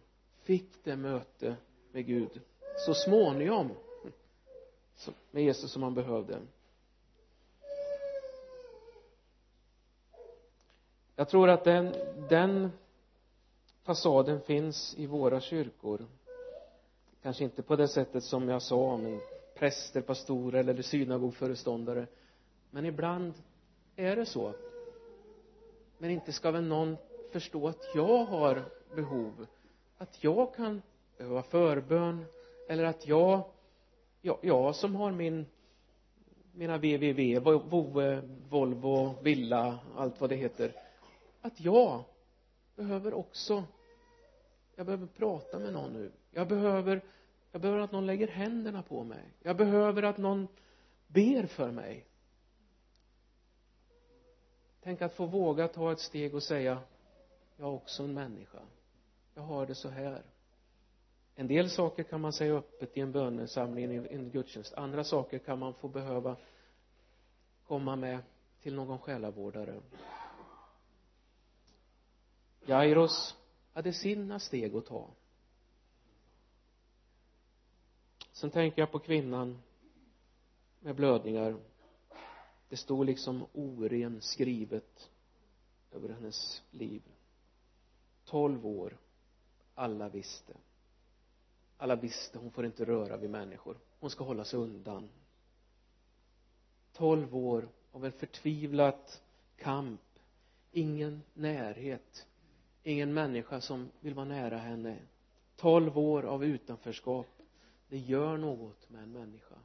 fick 0.46 0.84
det 0.84 0.96
möte 0.96 1.56
med 1.92 2.06
Gud 2.06 2.40
så 2.86 2.94
småningom 2.94 3.70
med 5.30 5.42
Jesus 5.42 5.70
som 5.72 5.82
han 5.82 5.94
behövde. 5.94 6.38
Jag 11.16 11.28
tror 11.28 11.48
att 11.48 11.64
den, 11.64 11.94
den 12.28 12.70
fasaden 13.82 14.40
finns 14.40 14.94
i 14.98 15.06
våra 15.06 15.40
kyrkor. 15.40 16.06
Kanske 17.22 17.44
inte 17.44 17.62
på 17.62 17.76
det 17.76 17.88
sättet 17.88 18.24
som 18.24 18.48
jag 18.48 18.62
sa 18.62 18.76
om 18.76 19.20
präster, 19.54 20.00
pastorer 20.00 20.60
eller 20.60 20.82
synagogföreståndare. 20.82 22.06
Men 22.70 22.86
ibland 22.86 23.34
är 23.96 24.16
det 24.16 24.26
så. 24.26 24.52
Men 25.98 26.10
inte 26.10 26.32
ska 26.32 26.50
väl 26.50 26.64
någon 26.64 26.96
förstå 27.32 27.68
att 27.68 27.84
jag 27.94 28.24
har 28.24 28.64
behov 28.94 29.46
att 29.98 30.24
jag 30.24 30.54
kan 30.54 30.82
behöva 31.18 31.42
förbön 31.42 32.24
eller 32.68 32.84
att 32.84 33.06
jag 33.06 33.42
jag, 34.20 34.38
jag 34.42 34.74
som 34.74 34.94
har 34.94 35.12
min 35.12 35.46
mina 36.52 36.76
www, 36.76 37.38
Vove, 37.40 38.22
Volvo, 38.48 39.22
Villa, 39.22 39.78
allt 39.96 40.20
vad 40.20 40.30
det 40.30 40.36
heter 40.36 40.72
att 41.40 41.60
jag 41.60 42.04
behöver 42.76 43.14
också 43.14 43.64
jag 44.76 44.86
behöver 44.86 45.06
prata 45.06 45.58
med 45.58 45.72
någon 45.72 45.92
nu. 45.92 46.12
Jag 46.30 46.48
behöver 46.48 47.00
jag 47.52 47.60
behöver 47.60 47.80
att 47.80 47.92
någon 47.92 48.06
lägger 48.06 48.28
händerna 48.28 48.82
på 48.82 49.04
mig. 49.04 49.32
Jag 49.42 49.56
behöver 49.56 50.02
att 50.02 50.18
någon 50.18 50.48
ber 51.06 51.46
för 51.46 51.70
mig. 51.70 52.06
Tänk 54.82 55.02
att 55.02 55.14
få 55.14 55.26
våga 55.26 55.68
ta 55.68 55.92
ett 55.92 56.00
steg 56.00 56.34
och 56.34 56.42
säga 56.42 56.78
jag 57.56 57.68
är 57.68 57.72
också 57.72 58.02
en 58.02 58.14
människa 58.14 58.58
jag 59.36 59.42
har 59.42 59.66
det 59.66 59.74
så 59.74 59.88
här. 59.88 60.22
En 61.34 61.46
del 61.46 61.70
saker 61.70 62.02
kan 62.02 62.20
man 62.20 62.32
säga 62.32 62.54
öppet 62.54 62.96
i 62.96 63.00
en 63.00 63.12
bönesamling 63.12 63.92
i 63.92 64.14
en 64.14 64.30
gudstjänst. 64.30 64.74
Andra 64.74 65.04
saker 65.04 65.38
kan 65.38 65.58
man 65.58 65.74
få 65.74 65.88
behöva 65.88 66.36
komma 67.66 67.96
med 67.96 68.18
till 68.60 68.74
någon 68.74 68.98
själavårdare. 68.98 69.80
Jairus 72.66 73.36
hade 73.72 73.92
sina 73.92 74.38
steg 74.38 74.76
att 74.76 74.86
ta. 74.86 75.10
Sen 78.32 78.50
tänker 78.50 78.82
jag 78.82 78.92
på 78.92 78.98
kvinnan 78.98 79.62
med 80.80 80.96
blödningar. 80.96 81.56
Det 82.68 82.76
stod 82.76 83.06
liksom 83.06 83.46
oren 83.52 84.20
skrivet 84.20 85.10
över 85.92 86.08
hennes 86.08 86.62
liv. 86.70 87.02
Tolv 88.24 88.66
år 88.66 88.96
alla 89.76 90.08
visste. 90.08 90.52
Alla 91.76 91.96
visste 91.96 92.38
hon 92.38 92.50
får 92.50 92.66
inte 92.66 92.84
röra 92.84 93.16
vid 93.16 93.30
människor. 93.30 93.78
Hon 94.00 94.10
ska 94.10 94.24
hålla 94.24 94.44
sig 94.44 94.58
undan. 94.58 95.08
Tolv 96.92 97.36
år 97.36 97.68
av 97.92 98.04
en 98.04 98.12
förtvivlat 98.12 99.22
kamp. 99.56 100.00
Ingen 100.72 101.22
närhet. 101.34 102.26
Ingen 102.82 103.14
människa 103.14 103.60
som 103.60 103.90
vill 104.00 104.14
vara 104.14 104.26
nära 104.26 104.58
henne. 104.58 104.98
Tolv 105.56 105.98
år 105.98 106.22
av 106.22 106.44
utanförskap. 106.44 107.26
Det 107.88 107.98
gör 107.98 108.36
något 108.36 108.90
med 108.90 109.02
en 109.02 109.12
människa. 109.12 109.56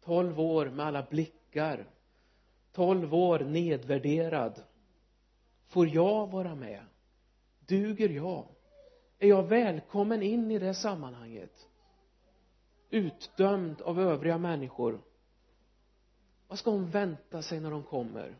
Tolv 0.00 0.40
år 0.40 0.66
med 0.66 0.86
alla 0.86 1.02
blickar. 1.02 1.86
Tolv 2.72 3.14
år 3.14 3.38
nedvärderad. 3.38 4.62
Får 5.66 5.88
jag 5.88 6.26
vara 6.30 6.54
med? 6.54 6.84
Duger 7.66 8.08
jag? 8.08 8.55
Är 9.18 9.28
jag 9.28 9.42
välkommen 9.42 10.22
in 10.22 10.50
i 10.50 10.58
det 10.58 10.74
sammanhanget? 10.74 11.68
Utdömd 12.90 13.82
av 13.82 14.00
övriga 14.00 14.38
människor. 14.38 15.00
Vad 16.48 16.58
ska 16.58 16.70
hon 16.70 16.90
vänta 16.90 17.42
sig 17.42 17.60
när 17.60 17.70
de 17.70 17.82
kommer? 17.82 18.36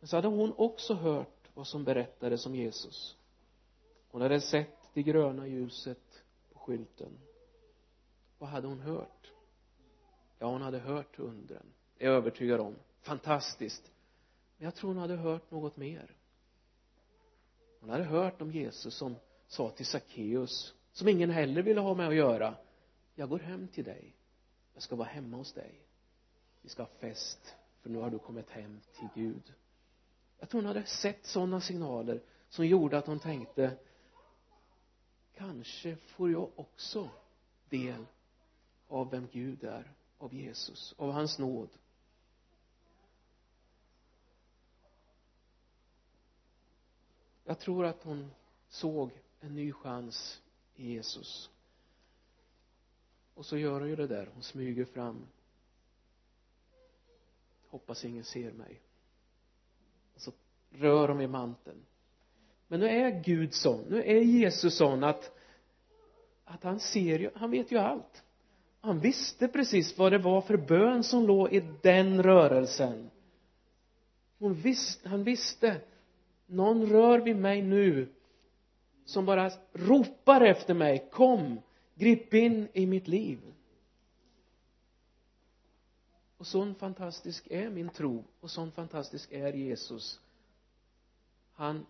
Men 0.00 0.08
så 0.08 0.16
hade 0.16 0.28
hon 0.28 0.52
också 0.56 0.94
hört 0.94 1.50
vad 1.54 1.66
som 1.66 1.84
berättades 1.84 2.46
om 2.46 2.54
Jesus. 2.54 3.16
Hon 4.10 4.22
hade 4.22 4.40
sett 4.40 4.90
det 4.94 5.02
gröna 5.02 5.46
ljuset 5.46 6.22
på 6.52 6.58
skylten. 6.58 7.18
Vad 8.38 8.48
hade 8.48 8.66
hon 8.66 8.80
hört? 8.80 9.32
Ja 10.38 10.46
hon 10.46 10.62
hade 10.62 10.78
hört 10.78 11.18
undren 11.18 11.72
det 11.98 12.04
är 12.04 12.08
jag 12.08 12.16
övertygad 12.16 12.60
om. 12.60 12.76
Fantastiskt. 13.00 13.92
Men 14.56 14.64
jag 14.64 14.74
tror 14.74 14.90
hon 14.90 14.98
hade 14.98 15.16
hört 15.16 15.50
något 15.50 15.76
mer. 15.76 16.16
Hon 17.80 17.90
hade 17.90 18.04
hört 18.04 18.42
om 18.42 18.50
Jesus 18.50 18.94
som 18.94 19.16
sa 19.46 19.70
till 19.70 19.86
Sackeus 19.86 20.74
som 20.92 21.08
ingen 21.08 21.30
heller 21.30 21.62
ville 21.62 21.80
ha 21.80 21.94
med 21.94 22.08
att 22.08 22.14
göra 22.14 22.54
jag 23.18 23.28
går 23.28 23.38
hem 23.38 23.68
till 23.68 23.84
dig. 23.84 24.14
Jag 24.74 24.82
ska 24.82 24.96
vara 24.96 25.08
hemma 25.08 25.36
hos 25.36 25.52
dig. 25.52 25.80
Vi 26.62 26.68
ska 26.68 26.82
ha 26.82 26.90
fest 26.98 27.54
för 27.80 27.90
nu 27.90 27.98
har 27.98 28.10
du 28.10 28.18
kommit 28.18 28.50
hem 28.50 28.80
till 28.98 29.08
Gud. 29.14 29.54
Jag 30.38 30.48
tror 30.48 30.60
hon 30.60 30.68
hade 30.68 30.86
sett 30.86 31.26
sådana 31.26 31.60
signaler 31.60 32.22
som 32.48 32.66
gjorde 32.66 32.98
att 32.98 33.06
hon 33.06 33.20
tänkte 33.20 33.76
kanske 35.34 35.96
får 35.96 36.30
jag 36.30 36.50
också 36.56 37.10
del 37.68 38.06
av 38.88 39.10
vem 39.10 39.28
Gud 39.32 39.64
är 39.64 39.92
av 40.18 40.34
Jesus, 40.34 40.94
av 40.98 41.10
hans 41.10 41.38
nåd. 41.38 41.68
Jag 47.44 47.58
tror 47.58 47.86
att 47.86 48.02
hon 48.02 48.30
såg 48.68 49.10
en 49.46 49.54
ny 49.54 49.72
chans 49.72 50.42
i 50.76 50.92
Jesus. 50.92 51.50
Och 53.34 53.46
så 53.46 53.58
gör 53.58 53.80
hon 53.80 53.88
ju 53.88 53.96
det 53.96 54.06
där. 54.06 54.28
Hon 54.34 54.42
smyger 54.42 54.84
fram. 54.84 55.26
Hoppas 57.68 58.04
ingen 58.04 58.24
ser 58.24 58.52
mig. 58.52 58.80
Och 60.14 60.20
så 60.20 60.32
rör 60.70 61.08
hon 61.08 61.20
i 61.20 61.26
manteln. 61.26 61.84
Men 62.68 62.80
nu 62.80 62.86
är 62.86 63.22
Gud 63.24 63.54
sån. 63.54 63.84
Nu 63.88 64.02
är 64.02 64.20
Jesus 64.20 64.76
sån 64.76 65.04
att 65.04 65.32
att 66.44 66.62
han 66.62 66.80
ser 66.80 67.18
ju, 67.18 67.30
han 67.34 67.50
vet 67.50 67.72
ju 67.72 67.78
allt. 67.78 68.22
Han 68.80 69.00
visste 69.00 69.48
precis 69.48 69.98
vad 69.98 70.12
det 70.12 70.18
var 70.18 70.40
för 70.40 70.56
bön 70.56 71.04
som 71.04 71.26
låg 71.26 71.52
i 71.52 71.60
den 71.82 72.22
rörelsen. 72.22 73.10
Hon 74.38 74.54
visste, 74.54 75.08
han 75.08 75.24
visste 75.24 75.80
någon 76.46 76.86
rör 76.86 77.18
vid 77.18 77.36
mig 77.36 77.62
nu 77.62 78.08
som 79.06 79.26
bara 79.26 79.50
ropar 79.72 80.40
efter 80.40 80.74
mig 80.74 81.08
kom 81.12 81.60
grip 81.94 82.34
in 82.34 82.68
i 82.72 82.86
mitt 82.86 83.08
liv. 83.08 83.40
Och 86.36 86.46
sån 86.46 86.74
fantastisk 86.74 87.46
är 87.50 87.70
min 87.70 87.88
tro 87.88 88.24
och 88.40 88.50
sån 88.50 88.72
fantastisk 88.72 89.32
är 89.32 89.52
Jesus. 89.52 90.20
Han 91.52 91.86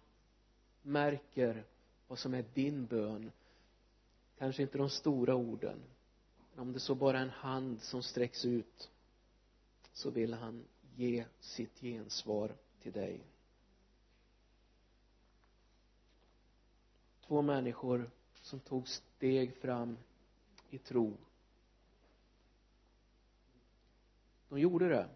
märker 0.83 1.65
vad 2.09 2.19
som 2.19 2.35
är 2.35 2.45
din 2.55 2.87
bön. 2.87 3.33
Kanske 4.39 4.63
inte 4.63 4.79
de 4.79 4.91
stora 4.91 5.35
orden 5.35 5.83
men 6.57 6.63
om 6.63 6.73
det 6.73 6.81
så 6.81 6.95
bara 6.95 7.19
är 7.19 7.23
en 7.23 7.31
hand 7.31 7.83
som 7.83 8.03
sträcks 8.03 8.45
ut 8.45 8.91
så 9.93 10.11
vill 10.11 10.35
han 10.35 10.65
ge 10.95 11.25
sitt 11.41 11.81
gensvar 11.81 12.57
till 12.83 12.93
dig. 12.93 13.21
Två 17.26 17.42
människor 17.42 18.11
som 18.42 18.61
tog 18.61 18.88
steg 18.88 19.56
fram 19.56 19.99
i 20.71 20.78
tro. 20.78 21.16
De 24.49 24.61
gjorde 24.61 24.88
det 24.88 25.09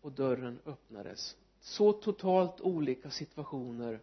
och 0.00 0.12
dörren 0.12 0.60
öppnades. 0.64 1.36
Så 1.60 1.92
totalt 1.92 2.60
olika 2.60 3.10
situationer. 3.10 4.00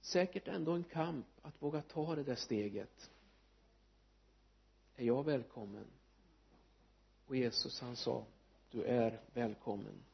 Säkert 0.00 0.48
ändå 0.48 0.72
en 0.72 0.84
kamp 0.84 1.26
att 1.42 1.62
våga 1.62 1.82
ta 1.82 2.14
det 2.14 2.22
där 2.22 2.34
steget. 2.34 3.10
Är 4.96 5.04
jag 5.04 5.24
välkommen? 5.24 5.86
Och 7.26 7.36
Jesus 7.36 7.80
han 7.80 7.96
sa 7.96 8.24
du 8.70 8.82
är 8.84 9.20
välkommen. 9.32 10.04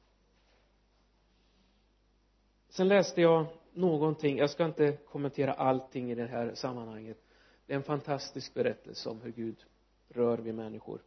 Sen 2.68 2.88
läste 2.88 3.20
jag 3.20 3.46
någonting. 3.74 4.38
Jag 4.38 4.50
ska 4.50 4.64
inte 4.64 4.92
kommentera 4.92 5.52
allting 5.52 6.10
i 6.10 6.14
det 6.14 6.26
här 6.26 6.54
sammanhanget. 6.54 7.18
Det 7.66 7.72
är 7.72 7.76
en 7.76 7.82
fantastisk 7.82 8.54
berättelse 8.54 9.08
om 9.08 9.20
hur 9.20 9.32
Gud 9.32 9.64
rör 10.08 10.38
vid 10.38 10.54
människor. 10.54 11.02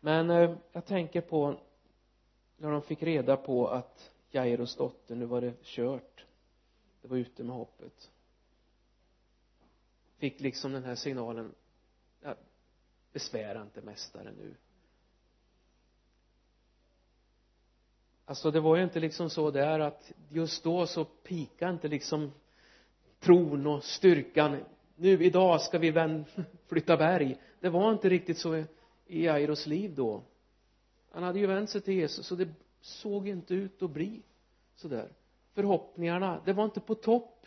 Men 0.00 0.30
eh, 0.30 0.56
jag 0.72 0.84
tänker 0.84 1.20
på 1.20 1.60
när 2.56 2.70
de 2.70 2.82
fick 2.82 3.02
reda 3.02 3.36
på 3.36 3.68
att 3.68 4.10
Jairos 4.30 4.76
dotter, 4.76 5.14
nu 5.14 5.24
var 5.24 5.40
det 5.40 5.62
kört. 5.62 6.24
Det 7.02 7.08
var 7.08 7.16
ute 7.16 7.44
med 7.44 7.56
hoppet. 7.56 8.10
Fick 10.16 10.40
liksom 10.40 10.72
den 10.72 10.84
här 10.84 10.94
signalen 10.94 11.54
ja, 12.20 12.34
besvära 13.12 13.62
inte 13.62 13.82
mästaren 13.82 14.34
nu. 14.34 14.54
Alltså 18.26 18.50
det 18.50 18.60
var 18.60 18.76
ju 18.76 18.82
inte 18.82 19.00
liksom 19.00 19.30
så 19.30 19.50
där 19.50 19.80
att 19.80 20.12
just 20.28 20.64
då 20.64 20.86
så 20.86 21.04
pika 21.04 21.68
inte 21.68 21.88
liksom 21.88 22.32
tron 23.20 23.66
och 23.66 23.84
styrkan. 23.84 24.64
Nu 24.96 25.24
idag 25.24 25.62
ska 25.62 25.78
vi 25.78 25.90
vän, 25.90 26.24
flytta 26.66 26.96
berg. 26.96 27.36
Det 27.60 27.68
var 27.68 27.92
inte 27.92 28.08
riktigt 28.08 28.38
så 28.38 28.56
i 29.06 29.24
Jairos 29.24 29.66
liv 29.66 29.94
då. 29.94 30.22
Han 31.10 31.22
hade 31.22 31.38
ju 31.38 31.46
vänt 31.46 31.70
sig 31.70 31.80
till 31.80 31.94
Jesus 31.94 32.26
så 32.26 32.34
det 32.34 32.48
såg 32.80 33.28
inte 33.28 33.54
ut 33.54 33.82
att 33.82 33.90
bli 33.90 34.22
sådär 34.74 35.08
förhoppningarna 35.56 36.42
det 36.44 36.52
var 36.52 36.64
inte 36.64 36.80
på 36.80 36.94
topp 36.94 37.46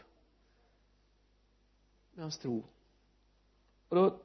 med 2.12 2.24
hans 2.24 2.38
tro. 2.38 2.64
Och 3.90 3.96
då 3.96 4.20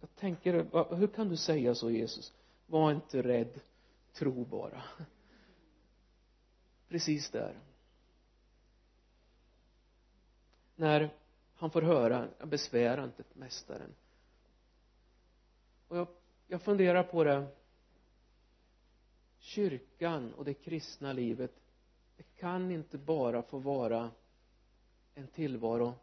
jag 0.00 0.16
tänker 0.16 0.94
hur 0.96 1.06
kan 1.06 1.28
du 1.28 1.36
säga 1.36 1.74
så 1.74 1.90
Jesus? 1.90 2.32
Var 2.66 2.92
inte 2.92 3.22
rädd 3.22 3.60
tro 4.12 4.44
bara 4.44 4.82
precis 6.90 7.30
där. 7.30 7.58
När 10.76 11.10
han 11.54 11.70
får 11.70 11.82
höra 11.82 12.28
besvära 12.44 13.04
inte 13.04 13.24
mästaren. 13.32 13.94
Och 15.88 15.96
jag, 15.96 16.08
jag 16.46 16.62
funderar 16.62 17.02
på 17.02 17.24
det. 17.24 17.46
Kyrkan 19.38 20.34
och 20.34 20.44
det 20.44 20.54
kristna 20.54 21.12
livet 21.12 21.52
det 22.16 22.22
kan 22.36 22.70
inte 22.70 22.98
bara 22.98 23.42
få 23.42 23.58
vara 23.58 24.10
en 25.14 25.26
tillvaro 25.26 25.94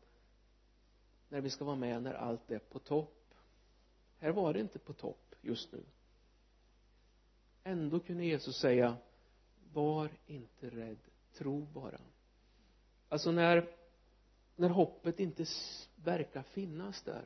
när 1.29 1.41
vi 1.41 1.49
ska 1.49 1.65
vara 1.65 1.75
med 1.75 2.03
när 2.03 2.13
allt 2.13 2.51
är 2.51 2.59
på 2.59 2.79
topp. 2.79 3.33
Här 4.19 4.31
var 4.31 4.53
det 4.53 4.59
inte 4.59 4.79
på 4.79 4.93
topp 4.93 5.35
just 5.41 5.71
nu. 5.71 5.83
Ändå 7.63 7.99
kunde 7.99 8.25
Jesus 8.25 8.57
säga 8.57 8.97
var 9.77 10.09
inte 10.25 10.69
rädd. 10.69 10.97
Tro 11.33 11.61
bara. 11.61 12.01
Alltså 13.09 13.31
när 13.31 13.69
när 14.55 14.69
hoppet 14.69 15.19
inte 15.19 15.45
verkar 15.95 16.43
finnas 16.43 17.01
där 17.01 17.25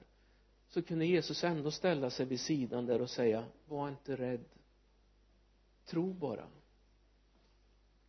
så 0.68 0.82
kunde 0.82 1.06
Jesus 1.06 1.44
ändå 1.44 1.72
ställa 1.72 2.10
sig 2.10 2.26
vid 2.26 2.40
sidan 2.40 2.86
där 2.86 3.02
och 3.02 3.10
säga 3.10 3.46
var 3.68 3.90
inte 3.90 4.16
rädd. 4.16 4.46
Tro 5.86 6.14
bara. 6.14 6.48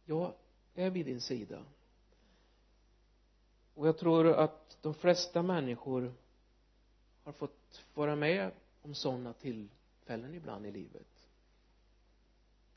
Jag 0.04 0.34
är 0.74 0.90
vid 0.90 1.06
din 1.06 1.20
sida. 1.20 1.64
Och 3.74 3.88
jag 3.88 3.98
tror 3.98 4.32
att 4.32 4.78
de 4.82 4.94
flesta 4.94 5.42
människor 5.42 6.14
har 7.24 7.32
fått 7.32 7.84
vara 7.94 8.16
med 8.16 8.50
om 8.82 8.94
sådana 8.94 9.32
tillfällen 9.32 10.34
ibland 10.34 10.66
i 10.66 10.70
livet. 10.70 11.28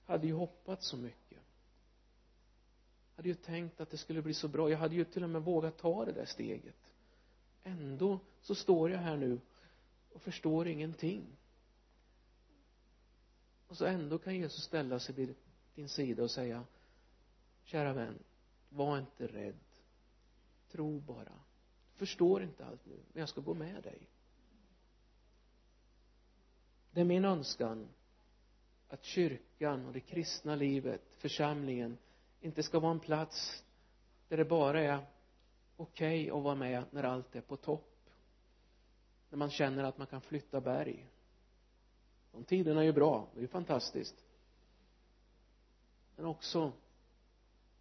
Hade 0.06 0.28
ju 0.28 0.34
hoppats 0.34 0.88
så 0.88 0.97
mycket 0.97 1.44
hade 3.15 3.28
ju 3.30 3.36
tänkt 3.36 3.82
att 3.82 3.89
det 3.89 3.97
skulle 3.97 4.21
bli 4.21 4.34
så 4.34 4.47
bra. 4.47 4.69
Jag 4.69 4.78
hade 4.78 4.95
ju 4.95 5.06
till 5.06 5.23
och 5.23 5.30
med 5.30 5.41
vågat 5.41 5.78
ta 5.78 6.06
det 6.06 6.12
där 6.12 6.25
steget. 6.25 6.93
Ändå 7.63 8.19
så 8.41 8.56
står 8.56 8.91
jag 8.91 8.99
här 8.99 9.17
nu 9.17 9.39
och 10.13 10.21
förstår 10.21 10.67
ingenting. 10.67 11.38
Och 13.67 13.78
så 13.78 13.86
ändå 13.86 14.17
kan 14.17 14.36
Jesus 14.36 14.63
ställa 14.63 14.99
sig 14.99 15.15
vid 15.15 15.36
din 15.75 15.89
sida 15.89 16.23
och 16.23 16.32
säga 16.32 16.63
kära 17.63 17.93
vän 17.93 18.19
var 18.69 18.97
inte 18.97 19.28
rädd. 19.28 19.60
Tro 20.71 20.99
bara. 20.99 21.39
Förstår 21.93 22.43
inte 22.43 22.65
allt 22.65 22.86
nu 22.86 22.99
men 23.13 23.19
jag 23.19 23.30
ska 23.30 23.41
gå 23.41 23.54
med 23.54 23.84
dig. 23.84 24.10
Det 26.91 27.01
är 27.01 27.06
min 27.06 27.25
önskan 27.25 27.88
att 28.88 29.04
kyrkan 29.04 29.86
och 29.86 29.93
det 29.93 29.99
kristna 29.99 30.56
livet 30.56 31.01
församlingen 31.17 31.97
inte 32.41 32.63
ska 32.63 32.80
vara 32.80 32.91
en 32.91 33.00
plats 33.00 33.63
där 34.28 34.38
det 34.38 34.45
bara 34.45 34.82
är 34.82 35.06
okej 35.78 36.32
okay 36.32 36.38
att 36.38 36.43
vara 36.43 36.56
med 36.56 36.84
när 36.91 37.04
allt 37.04 37.36
är 37.36 37.41
på 37.41 37.58
topp. 37.58 38.10
När 39.30 39.38
man 39.38 39.50
känner 39.50 39.84
att 39.84 39.98
man 39.98 40.08
kan 40.08 40.21
flytta 40.21 40.62
berg. 40.62 41.08
De 42.32 42.43
tiderna 42.43 42.82
är 42.82 42.86
ju 42.86 42.93
bra 42.93 43.28
det 43.34 43.39
är 43.39 43.41
ju 43.41 43.48
fantastiskt. 43.48 44.26
Men 46.15 46.26
också 46.26 46.71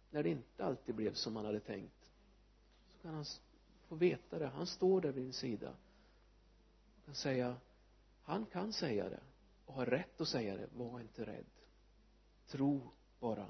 när 0.09 0.23
det 0.23 0.29
inte 0.29 0.65
alltid 0.65 0.95
blev 0.95 1.13
som 1.13 1.33
man 1.33 1.45
hade 1.45 1.59
tänkt 1.59 2.11
så 2.87 3.01
kan 3.01 3.13
han 3.13 3.25
få 3.87 3.95
veta 3.95 4.39
det. 4.39 4.47
Han 4.47 4.67
står 4.67 5.01
där 5.01 5.11
vid 5.11 5.23
din 5.23 5.33
sida 5.33 5.75
och 6.97 7.05
kan 7.05 7.15
säga 7.15 7.55
han 8.25 8.45
kan 8.45 8.73
säga 8.73 9.09
det 9.09 9.19
och 9.65 9.73
har 9.73 9.85
rätt 9.85 10.21
att 10.21 10.27
säga 10.27 10.57
det. 10.57 10.67
Var 10.73 10.99
inte 10.99 11.25
rädd. 11.25 11.45
Tro 12.47 12.81
bara. 13.19 13.47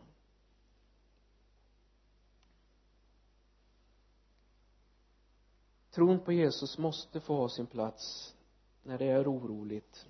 Tron 5.95 6.19
på 6.19 6.33
Jesus 6.33 6.77
måste 6.77 7.19
få 7.19 7.35
ha 7.35 7.49
sin 7.49 7.67
plats 7.67 8.35
när 8.83 8.97
det 8.97 9.05
är 9.05 9.31
oroligt 9.31 10.07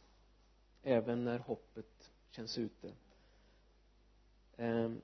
även 0.83 1.23
när 1.23 1.39
hoppet 1.39 2.11
känns 2.29 2.57
ute. 2.57 2.91
Ehm, 4.57 5.01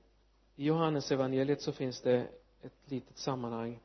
I 0.56 0.64
Johannes 0.64 1.12
evangeliet 1.12 1.62
så 1.62 1.72
finns 1.72 2.00
det 2.00 2.28
ett 2.62 2.90
litet 2.90 3.18
sammanhang 3.18 3.80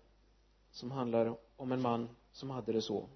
som 0.72 0.92
handlar 0.92 1.38
om 1.56 1.72
en 1.72 1.82
man 1.82 2.10
som 2.32 2.50
hade 2.50 2.72
det 2.72 2.82
så. 2.82 3.10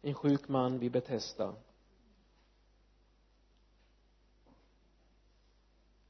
En 0.00 0.14
sjuk 0.14 0.48
man 0.48 0.78
vid 0.78 0.92
Betesda. 0.92 1.54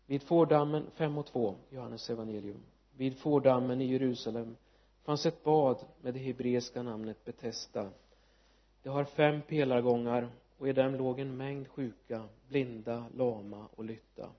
Vid 0.06 0.22
fårdammen 0.22 0.90
fem 0.90 1.18
och 1.18 1.26
två 1.26 1.56
Johannes 1.70 2.10
evangelium. 2.10 2.62
Vid 2.96 3.18
fårdammen 3.18 3.80
i 3.80 3.86
Jerusalem 3.86 4.56
fanns 5.04 5.26
ett 5.26 5.44
bad 5.44 5.84
med 6.00 6.14
det 6.14 6.20
hebreiska 6.20 6.82
namnet 6.82 7.24
Betesda. 7.24 7.90
Det 8.82 8.88
har 8.88 9.04
fem 9.04 9.42
pelargångar 9.42 10.28
och 10.58 10.68
i 10.68 10.72
dem 10.72 10.94
låg 10.94 11.20
en 11.20 11.36
mängd 11.36 11.68
sjuka, 11.68 12.28
blinda, 12.48 13.06
lama 13.14 13.68
och 13.76 13.84
lytta. 13.84 14.30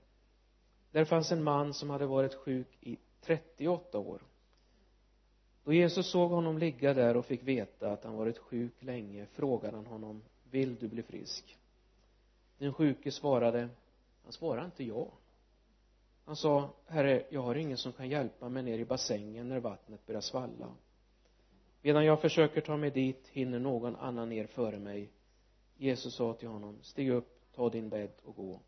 Där 0.90 1.04
fanns 1.04 1.32
en 1.32 1.42
man 1.42 1.74
som 1.74 1.90
hade 1.90 2.06
varit 2.06 2.34
sjuk 2.34 2.78
i 2.80 2.98
38 3.20 3.98
år. 3.98 4.22
Då 5.64 5.72
Jesus 5.72 6.10
såg 6.10 6.30
honom 6.30 6.58
ligga 6.58 6.94
där 6.94 7.16
och 7.16 7.26
fick 7.26 7.42
veta 7.42 7.92
att 7.92 8.04
han 8.04 8.16
varit 8.16 8.38
sjuk 8.38 8.82
länge 8.82 9.26
frågade 9.26 9.76
han 9.76 9.86
honom 9.86 10.22
vill 10.50 10.74
du 10.74 10.88
bli 10.88 11.02
frisk? 11.02 11.58
Den 12.58 12.72
sjuke 12.74 13.10
svarade 13.10 13.68
han 14.24 14.32
svarade 14.32 14.64
inte 14.64 14.84
ja 14.84 15.08
han 16.24 16.36
sa 16.36 16.70
herre 16.86 17.26
jag 17.30 17.42
har 17.42 17.54
ingen 17.54 17.78
som 17.78 17.92
kan 17.92 18.08
hjälpa 18.08 18.48
mig 18.48 18.62
ner 18.62 18.78
i 18.78 18.84
bassängen 18.84 19.48
när 19.48 19.60
vattnet 19.60 20.06
börjar 20.06 20.20
svalla. 20.20 20.74
Medan 21.82 22.04
jag 22.04 22.20
försöker 22.20 22.60
ta 22.60 22.76
mig 22.76 22.90
dit 22.90 23.28
hinner 23.28 23.58
någon 23.58 23.96
annan 23.96 24.28
ner 24.28 24.46
före 24.46 24.78
mig. 24.78 25.12
Jesus 25.76 26.14
sa 26.14 26.34
till 26.34 26.48
honom 26.48 26.78
stig 26.82 27.10
upp 27.10 27.34
ta 27.54 27.70
din 27.70 27.88
bädd 27.88 28.12
och 28.24 28.36
gå. 28.36 28.60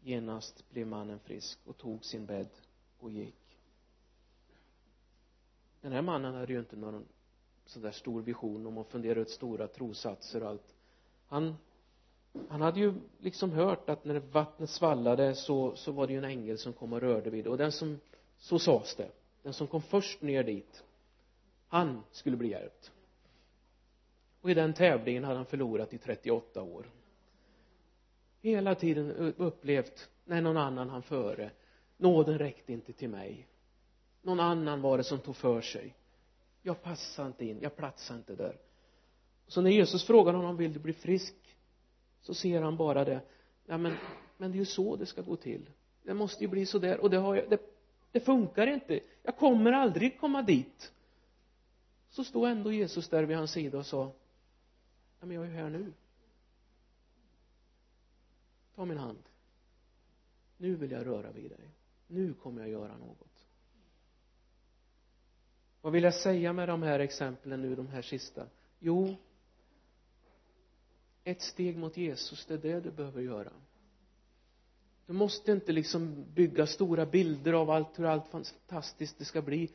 Genast 0.00 0.70
blev 0.70 0.86
mannen 0.86 1.18
frisk 1.18 1.58
och 1.64 1.76
tog 1.76 2.04
sin 2.04 2.26
bädd 2.26 2.50
och 2.98 3.10
gick. 3.10 3.58
Den 5.80 5.92
här 5.92 6.02
mannen 6.02 6.34
hade 6.34 6.52
ju 6.52 6.58
inte 6.58 6.76
någon 6.76 7.08
sån 7.64 7.82
där 7.82 7.90
stor 7.90 8.22
vision 8.22 8.66
om 8.66 8.78
att 8.78 8.88
fundera 8.88 9.20
ut 9.20 9.30
stora 9.30 9.68
trosatser 9.68 10.42
och 10.42 10.48
allt. 10.48 10.74
Han 11.26 11.56
han 12.48 12.60
hade 12.60 12.80
ju 12.80 12.94
liksom 13.18 13.52
hört 13.52 13.88
att 13.88 14.04
när 14.04 14.20
vattnet 14.20 14.70
svallade 14.70 15.34
så, 15.34 15.76
så 15.76 15.92
var 15.92 16.06
det 16.06 16.12
ju 16.12 16.18
en 16.18 16.24
ängel 16.24 16.58
som 16.58 16.72
kom 16.72 16.92
och 16.92 17.00
rörde 17.00 17.30
vid. 17.30 17.44
Det 17.44 17.50
och 17.50 17.58
den 17.58 17.72
som, 17.72 18.00
så 18.38 18.58
sades 18.58 18.96
det. 18.96 19.10
Den 19.42 19.52
som 19.52 19.66
kom 19.66 19.82
först 19.82 20.22
ner 20.22 20.42
dit 20.42 20.84
han 21.68 22.02
skulle 22.10 22.36
bli 22.36 22.48
hjälpt. 22.50 22.92
Och 24.40 24.50
i 24.50 24.54
den 24.54 24.74
tävlingen 24.74 25.24
hade 25.24 25.36
han 25.36 25.46
förlorat 25.46 25.92
i 25.94 25.98
38 25.98 26.62
år. 26.62 26.90
Hela 28.40 28.74
tiden 28.74 29.34
upplevt 29.36 30.08
när 30.24 30.40
någon 30.40 30.56
annan 30.56 30.90
han 30.90 31.02
före. 31.02 31.50
Nåden 31.96 32.38
räckte 32.38 32.72
inte 32.72 32.92
till 32.92 33.08
mig. 33.08 33.48
Någon 34.22 34.40
annan 34.40 34.82
var 34.82 34.98
det 34.98 35.04
som 35.04 35.18
tog 35.18 35.36
för 35.36 35.60
sig. 35.60 35.94
Jag 36.62 36.82
passade 36.82 37.28
inte 37.28 37.46
in, 37.46 37.58
jag 37.60 37.76
platsade 37.76 38.18
inte 38.18 38.34
där. 38.34 38.56
Så 39.46 39.60
när 39.60 39.70
Jesus 39.70 40.04
frågade 40.04 40.38
honom 40.38 40.56
vill 40.56 40.72
du 40.72 40.78
bli 40.78 40.92
frisk? 40.92 41.34
Så 42.22 42.34
ser 42.34 42.62
han 42.62 42.76
bara 42.76 43.04
det. 43.04 43.20
Ja 43.66 43.78
men 43.78 43.96
men 44.42 44.52
det 44.52 44.56
är 44.56 44.58
ju 44.60 44.66
så 44.66 44.96
det 44.96 45.06
ska 45.06 45.22
gå 45.22 45.36
till. 45.36 45.70
Det 46.02 46.14
måste 46.14 46.44
ju 46.44 46.48
bli 46.48 46.66
så 46.66 46.78
där. 46.78 47.00
Och 47.00 47.10
det 47.10 47.16
har 47.16 47.34
jag, 47.34 47.50
det, 47.50 47.60
det 48.12 48.20
funkar 48.20 48.66
inte. 48.66 49.00
Jag 49.22 49.36
kommer 49.36 49.72
aldrig 49.72 50.20
komma 50.20 50.42
dit. 50.42 50.92
Så 52.08 52.24
stod 52.24 52.48
ändå 52.48 52.72
Jesus 52.72 53.08
där 53.08 53.22
vid 53.22 53.36
hans 53.36 53.50
sida 53.50 53.78
och 53.78 53.86
sa 53.86 54.12
ja 55.20 55.26
men 55.26 55.36
jag 55.36 55.44
är 55.44 55.48
ju 55.48 55.54
här 55.54 55.70
nu. 55.70 55.92
Ta 58.74 58.84
min 58.84 58.98
hand. 58.98 59.22
Nu 60.56 60.74
vill 60.74 60.90
jag 60.90 61.06
röra 61.06 61.30
vid 61.30 61.50
dig. 61.50 61.70
Nu 62.06 62.34
kommer 62.34 62.60
jag 62.60 62.70
göra 62.70 62.96
något. 62.96 63.46
Vad 65.80 65.92
vill 65.92 66.04
jag 66.04 66.14
säga 66.14 66.52
med 66.52 66.68
de 66.68 66.82
här 66.82 66.98
exemplen 66.98 67.62
nu 67.62 67.74
de 67.74 67.86
här 67.86 68.02
sista? 68.02 68.46
Jo 68.78 69.16
ett 71.24 71.42
steg 71.42 71.76
mot 71.76 71.96
Jesus 71.96 72.46
det 72.46 72.54
är 72.54 72.58
det 72.58 72.80
du 72.80 72.90
behöver 72.90 73.22
göra. 73.22 73.52
Du 75.06 75.12
måste 75.12 75.52
inte 75.52 75.72
liksom 75.72 76.24
bygga 76.34 76.66
stora 76.66 77.06
bilder 77.06 77.52
av 77.52 77.70
allt 77.70 77.98
hur 77.98 78.04
allt 78.04 78.28
fantastiskt 78.28 79.18
det 79.18 79.24
ska 79.24 79.42
bli. 79.42 79.70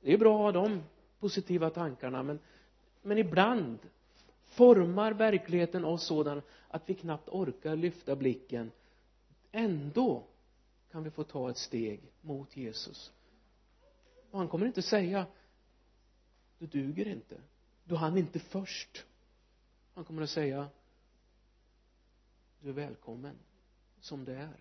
Det 0.00 0.12
är 0.12 0.18
bra 0.18 0.48
att 0.48 0.54
ha 0.54 0.62
de 0.62 0.82
positiva 1.18 1.70
tankarna 1.70 2.22
men 2.22 2.38
men 3.02 3.18
ibland 3.18 3.78
formar 4.44 5.12
verkligheten 5.12 5.84
oss 5.84 6.06
sådan 6.06 6.42
att 6.68 6.82
vi 6.86 6.94
knappt 6.94 7.28
orkar 7.28 7.76
lyfta 7.76 8.16
blicken. 8.16 8.70
Ändå 9.52 10.24
kan 10.90 11.04
vi 11.04 11.10
få 11.10 11.24
ta 11.24 11.50
ett 11.50 11.58
steg 11.58 12.00
mot 12.20 12.56
Jesus. 12.56 13.12
Och 14.30 14.38
han 14.38 14.48
kommer 14.48 14.66
inte 14.66 14.82
säga 14.82 15.26
du 16.58 16.66
duger 16.66 17.08
inte. 17.08 17.36
Du 17.84 17.96
hann 17.96 18.18
inte 18.18 18.38
först. 18.38 19.04
Han 19.94 20.04
kommer 20.04 20.22
att 20.22 20.30
säga 20.30 20.68
du 22.62 22.68
är 22.68 22.72
välkommen 22.72 23.38
som 24.00 24.24
du 24.24 24.32
är. 24.32 24.56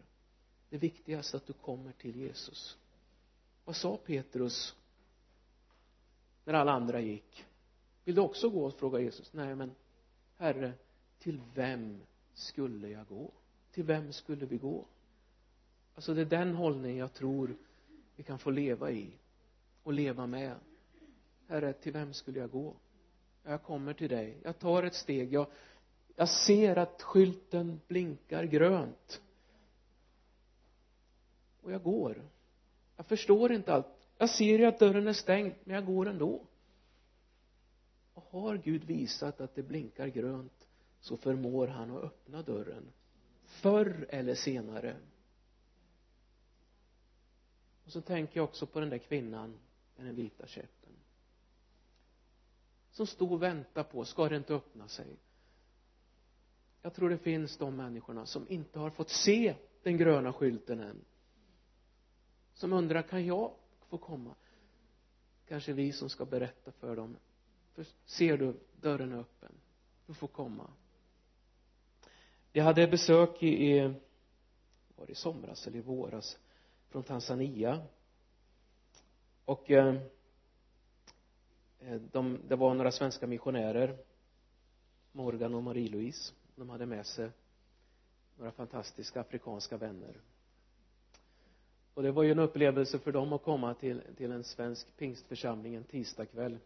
Det 0.70 0.78
viktigaste 0.78 1.38
är 1.38 1.40
att 1.40 1.48
du 1.48 1.54
kommer 1.54 1.92
till 1.92 2.16
Jesus. 2.16 2.78
Vad 3.66 3.76
sa 3.76 3.98
Petrus 3.98 4.76
när 6.46 6.54
alla 6.54 6.72
andra 6.72 7.00
gick? 7.00 7.46
Vill 8.04 8.16
du 8.16 8.22
också 8.22 8.50
gå 8.50 8.66
och 8.66 8.80
fråga 8.80 9.00
Jesus? 9.00 9.34
Nej 9.34 9.56
men 9.56 9.72
herre 10.38 10.74
till 11.20 11.42
vem 11.54 12.02
skulle 12.34 12.90
jag 12.90 13.08
gå? 13.08 13.32
Till 13.72 13.84
vem 13.84 14.14
skulle 14.14 14.46
vi 14.46 14.58
gå? 14.58 14.86
Alltså 15.96 16.14
det 16.14 16.22
är 16.22 16.26
den 16.26 16.56
hållningen 16.56 16.98
jag 16.98 17.14
tror 17.14 17.56
vi 18.16 18.24
kan 18.24 18.40
få 18.40 18.50
leva 18.50 18.92
i 18.92 19.14
och 19.84 19.94
leva 19.94 20.28
med. 20.28 20.56
Herre 21.48 21.74
till 21.74 21.94
vem 21.94 22.14
skulle 22.14 22.40
jag 22.40 22.52
gå? 22.52 22.76
Jag 23.44 23.64
kommer 23.64 23.94
till 23.94 24.10
dig. 24.10 24.38
Jag 24.44 24.60
tar 24.60 24.84
ett 24.84 24.96
steg. 24.96 25.34
Jag 25.34 25.48
jag 26.16 26.30
ser 26.30 26.76
att 26.76 27.02
skylten 27.02 27.82
blinkar 27.88 28.44
grönt. 28.44 29.22
Och 31.62 31.72
jag 31.72 31.84
går. 31.84 32.30
Jag 32.98 33.06
förstår 33.06 33.52
inte 33.52 33.74
allt. 33.74 33.88
Jag 34.18 34.30
ser 34.30 34.58
ju 34.58 34.66
att 34.66 34.80
dörren 34.80 35.08
är 35.08 35.14
stängd 35.14 35.54
men 35.64 35.76
jag 35.76 35.86
går 35.86 36.10
ändå. 36.10 36.46
Och 38.14 38.24
har 38.24 38.58
Gud 38.58 38.84
visat 38.84 39.42
att 39.42 39.56
det 39.56 39.64
blinkar 39.64 40.08
grönt 40.08 40.68
så 41.00 41.18
förmår 41.18 41.68
han 41.68 41.98
att 41.98 42.04
öppna 42.04 42.42
dörren. 42.42 42.92
Förr 43.44 44.06
eller 44.10 44.36
senare. 44.36 44.96
Och 47.86 47.92
så 47.92 48.02
tänker 48.02 48.38
jag 48.40 48.44
också 48.44 48.66
på 48.66 48.80
den 48.80 48.90
där 48.90 48.98
kvinnan 48.98 49.60
med 49.96 50.06
den 50.06 50.16
vita 50.16 50.48
käppen. 50.48 50.94
Som 52.92 53.08
stod 53.08 53.32
och 53.32 53.44
väntade 53.44 53.90
på 53.90 54.06
ska 54.06 54.30
det 54.30 54.38
inte 54.38 54.54
öppna 54.54 54.88
sig? 54.88 55.18
Jag 56.82 56.94
tror 56.94 57.10
det 57.10 57.18
finns 57.18 57.58
de 57.58 57.76
människorna 57.76 58.26
som 58.26 58.48
inte 58.50 58.80
har 58.80 58.90
fått 58.90 59.10
se 59.10 59.56
den 59.84 59.98
gröna 59.98 60.34
skylten 60.34 60.80
än. 60.80 61.06
Som 62.54 62.74
undrar 62.74 63.02
kan 63.02 63.26
jag 63.26 63.52
få 63.90 63.98
komma? 63.98 64.36
Kanske 65.48 65.74
vi 65.74 65.92
som 65.92 66.10
ska 66.10 66.26
berätta 66.26 66.72
för 66.72 66.96
dem. 66.96 67.18
För 67.74 67.86
ser 68.06 68.38
du 68.38 68.60
dörren 68.82 69.12
är 69.12 69.20
öppen. 69.20 69.52
Du 70.06 70.14
får 70.14 70.28
komma. 70.28 70.70
Jag 72.52 72.64
hade 72.64 72.88
besök 72.88 73.44
i, 73.44 73.48
i 73.48 73.82
var 74.96 75.06
det 75.06 75.12
i 75.12 75.16
somras 75.16 75.68
eller 75.68 75.78
i 75.78 75.82
våras 75.82 76.40
från 76.90 77.04
Tanzania. 77.04 77.82
Och 79.46 79.72
eh, 79.72 79.96
eh, 81.80 82.02
de, 82.12 82.40
det 82.48 82.56
var 82.56 82.74
några 82.74 82.92
svenska 82.92 83.28
missionärer 83.28 83.98
Morgan 85.12 85.56
och 85.56 85.64
Marie-Louise 85.64 86.34
de 86.62 86.70
hade 86.70 86.86
med 86.86 87.06
sig 87.06 87.30
några 88.38 88.52
fantastiska 88.52 89.22
afrikanska 89.22 89.78
vänner. 89.78 90.16
Och 91.94 92.04
det 92.04 92.12
var 92.12 92.24
ju 92.24 92.32
en 92.32 92.40
upplevelse 92.40 93.00
för 93.00 93.12
dem 93.12 93.34
att 93.34 93.44
komma 93.44 93.74
till, 93.74 94.02
till 94.18 94.32
en 94.32 94.44
svensk 94.44 94.98
pingstförsamling 94.98 95.76
en 95.76 95.84
tisdagkväll. 95.84 96.58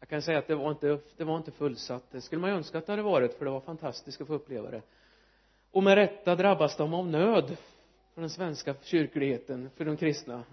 Jag 0.00 0.08
kan 0.08 0.22
säga 0.22 0.38
att 0.38 0.46
det 0.46 0.54
var 0.54 0.70
inte, 0.70 0.98
det 1.16 1.24
var 1.24 1.36
inte 1.36 1.50
fullsatt. 1.50 2.10
Det 2.10 2.20
skulle 2.20 2.40
man 2.40 2.50
ju 2.50 2.56
önska 2.56 2.78
att 2.78 2.86
det 2.86 2.92
hade 2.92 3.02
varit 3.02 3.34
för 3.34 3.44
det 3.44 3.50
var 3.50 3.60
fantastiskt 3.60 4.20
att 4.20 4.26
få 4.26 4.34
uppleva 4.34 4.70
det. 4.70 4.82
Och 5.70 5.82
med 5.82 5.94
rätta 5.94 6.36
drabbas 6.36 6.76
de 6.76 6.94
av 6.94 7.06
nöd 7.06 7.56
för 8.14 8.20
den 8.20 8.30
svenska 8.30 8.74
kyrkligheten 8.82 9.70
för 9.70 9.84
de 9.84 9.96
kristna. 9.96 10.44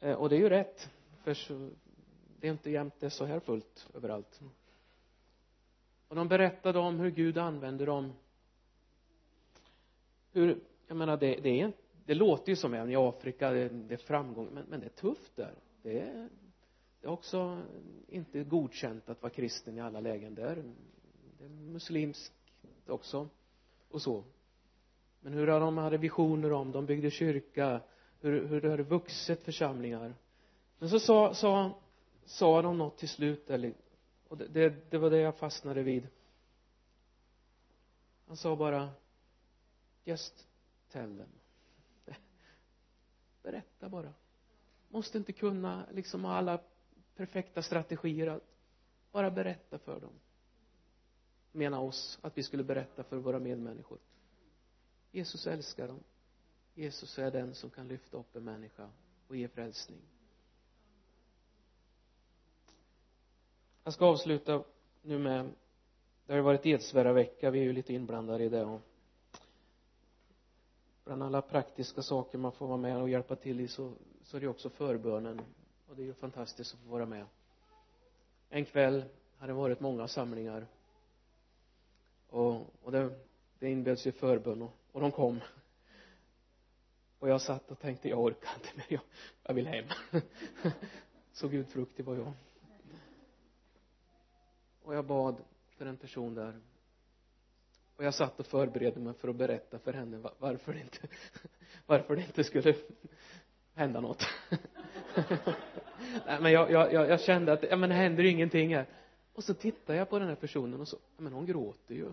Eh, 0.00 0.14
och 0.14 0.28
det 0.28 0.36
är 0.36 0.40
ju 0.40 0.48
rätt 0.48 0.90
för 1.24 1.34
så, 1.34 1.70
det 2.40 2.46
är 2.46 2.52
inte 2.52 2.70
jämt 2.70 2.94
det 2.98 3.06
är 3.06 3.10
så 3.10 3.24
här 3.24 3.40
fullt 3.40 3.88
överallt 3.94 4.40
och 6.08 6.16
de 6.16 6.28
berättade 6.28 6.78
om 6.78 7.00
hur 7.00 7.10
Gud 7.10 7.38
använder 7.38 7.86
dem. 7.86 8.12
Hur, 10.32 10.60
jag 10.86 10.96
menar 10.96 11.16
det, 11.16 11.40
det 11.42 11.60
är 11.60 11.72
det 12.06 12.14
låter 12.14 12.48
ju 12.52 12.56
som 12.56 12.74
en 12.74 12.90
i 12.90 12.96
Afrika 12.96 13.50
det, 13.50 13.68
det 13.68 13.94
är 13.94 13.98
framgång 13.98 14.48
men, 14.52 14.64
men 14.68 14.80
det 14.80 14.86
är 14.86 14.90
tufft 14.90 15.36
där. 15.36 15.54
Det 15.82 16.00
är 16.00 16.28
det 17.00 17.06
är 17.06 17.12
också 17.12 17.62
inte 18.08 18.44
godkänt 18.44 19.08
att 19.08 19.22
vara 19.22 19.32
kristen 19.32 19.78
i 19.78 19.80
alla 19.80 20.00
lägen 20.00 20.34
där. 20.34 20.64
Det 21.38 21.44
är 21.44 21.48
muslimskt 21.48 22.32
också 22.86 23.28
och 23.90 24.02
så. 24.02 24.24
Men 25.20 25.32
hur 25.32 25.46
de 25.46 25.78
hade 25.78 25.98
visioner 25.98 26.52
om 26.52 26.72
de 26.72 26.86
byggde 26.86 27.10
kyrka 27.10 27.80
hur, 28.20 28.46
hur 28.46 28.60
det 28.60 28.70
hade 28.70 28.82
vuxit 28.82 29.44
församlingar. 29.44 30.14
Men 30.78 30.88
så 30.88 31.00
sa, 31.00 31.34
sa, 31.34 31.70
sa 32.24 32.62
de 32.62 32.78
något 32.78 32.98
till 32.98 33.08
slut 33.08 33.50
eller 33.50 33.74
och 34.28 34.36
det, 34.36 34.48
det, 34.48 34.90
det 34.90 34.98
var 34.98 35.10
det 35.10 35.18
jag 35.18 35.36
fastnade 35.36 35.82
vid. 35.82 36.08
Han 38.26 38.36
sa 38.36 38.56
bara 38.56 38.90
just 40.04 40.46
tell 40.88 41.16
them. 41.16 41.30
Berätta 43.42 43.88
bara. 43.88 44.12
Måste 44.88 45.18
inte 45.18 45.32
kunna 45.32 45.86
liksom 45.92 46.24
ha 46.24 46.34
alla 46.34 46.60
perfekta 47.16 47.62
strategier 47.62 48.26
att 48.26 48.42
bara 49.12 49.30
berätta 49.30 49.78
för 49.78 50.00
dem. 50.00 50.12
Mena 51.52 51.80
oss 51.80 52.18
att 52.22 52.38
vi 52.38 52.42
skulle 52.42 52.64
berätta 52.64 53.04
för 53.04 53.16
våra 53.16 53.38
medmänniskor. 53.38 53.98
Jesus 55.10 55.46
älskar 55.46 55.88
dem. 55.88 56.00
Jesus 56.74 57.18
är 57.18 57.30
den 57.30 57.54
som 57.54 57.70
kan 57.70 57.88
lyfta 57.88 58.16
upp 58.16 58.36
en 58.36 58.44
människa 58.44 58.90
och 59.28 59.36
ge 59.36 59.48
frälsning. 59.48 60.00
Jag 63.86 63.94
ska 63.94 64.06
avsluta 64.06 64.64
nu 65.02 65.18
med 65.18 65.50
det 66.26 66.32
har 66.32 66.36
ju 66.36 66.42
varit 66.42 66.66
edsvärarvecka 66.66 67.50
vi 67.50 67.58
är 67.58 67.62
ju 67.62 67.72
lite 67.72 67.94
inblandade 67.94 68.44
i 68.44 68.48
det 68.48 68.64
och 68.64 68.80
bland 71.04 71.22
alla 71.22 71.42
praktiska 71.42 72.02
saker 72.02 72.38
man 72.38 72.52
får 72.52 72.66
vara 72.66 72.76
med 72.76 73.02
och 73.02 73.10
hjälpa 73.10 73.36
till 73.36 73.60
i 73.60 73.68
så, 73.68 73.92
så 74.22 74.36
är 74.36 74.40
det 74.40 74.48
också 74.48 74.70
förbönen 74.70 75.40
och 75.86 75.96
det 75.96 76.02
är 76.02 76.06
ju 76.06 76.14
fantastiskt 76.14 76.74
att 76.74 76.80
få 76.80 76.88
vara 76.88 77.06
med. 77.06 77.26
En 78.48 78.64
kväll 78.64 79.04
har 79.38 79.46
det 79.46 79.52
varit 79.52 79.80
många 79.80 80.08
samlingar 80.08 80.66
och, 82.28 82.66
och 82.82 82.92
det, 82.92 83.10
det 83.58 83.70
inbjöds 83.70 84.06
ju 84.06 84.12
förbön 84.12 84.62
och, 84.62 84.72
och 84.92 85.00
de 85.00 85.10
kom. 85.12 85.40
Och 87.18 87.28
jag 87.28 87.40
satt 87.40 87.70
och 87.70 87.78
tänkte 87.78 88.08
jag 88.08 88.20
orkar 88.20 88.50
inte 88.54 88.76
mer 88.76 88.86
jag, 88.88 89.02
jag 89.42 89.54
vill 89.54 89.66
hem. 89.66 89.86
Så 91.32 91.48
gudfruktig 91.48 92.04
var 92.04 92.14
jag 92.14 92.32
och 94.86 94.94
jag 94.94 95.04
bad 95.04 95.36
för 95.76 95.86
en 95.86 95.96
person 95.96 96.34
där. 96.34 96.60
Och 97.96 98.04
jag 98.04 98.14
satt 98.14 98.40
och 98.40 98.46
förberedde 98.46 99.00
mig 99.00 99.14
för 99.14 99.28
att 99.28 99.36
berätta 99.36 99.78
för 99.78 99.92
henne 99.92 100.30
varför 100.38 100.72
det 100.72 100.80
inte 100.80 100.98
varför 101.86 102.16
det 102.16 102.22
inte 102.22 102.44
skulle 102.44 102.74
hända 103.74 104.00
något. 104.00 104.22
Nej 106.26 106.40
men 106.40 106.52
jag, 106.52 106.70
jag, 106.70 106.92
jag, 106.92 107.20
kände 107.20 107.52
att 107.52 107.62
ja 107.62 107.76
men 107.76 107.88
det 107.88 107.94
händer 107.94 108.24
ingenting 108.24 108.74
här. 108.74 108.86
Och 109.32 109.44
så 109.44 109.54
tittade 109.54 109.98
jag 109.98 110.10
på 110.10 110.18
den 110.18 110.28
här 110.28 110.34
personen 110.34 110.80
och 110.80 110.88
så 110.88 110.96
ja 111.16 111.22
men 111.22 111.32
hon 111.32 111.46
gråter 111.46 111.94
ju. 111.94 112.06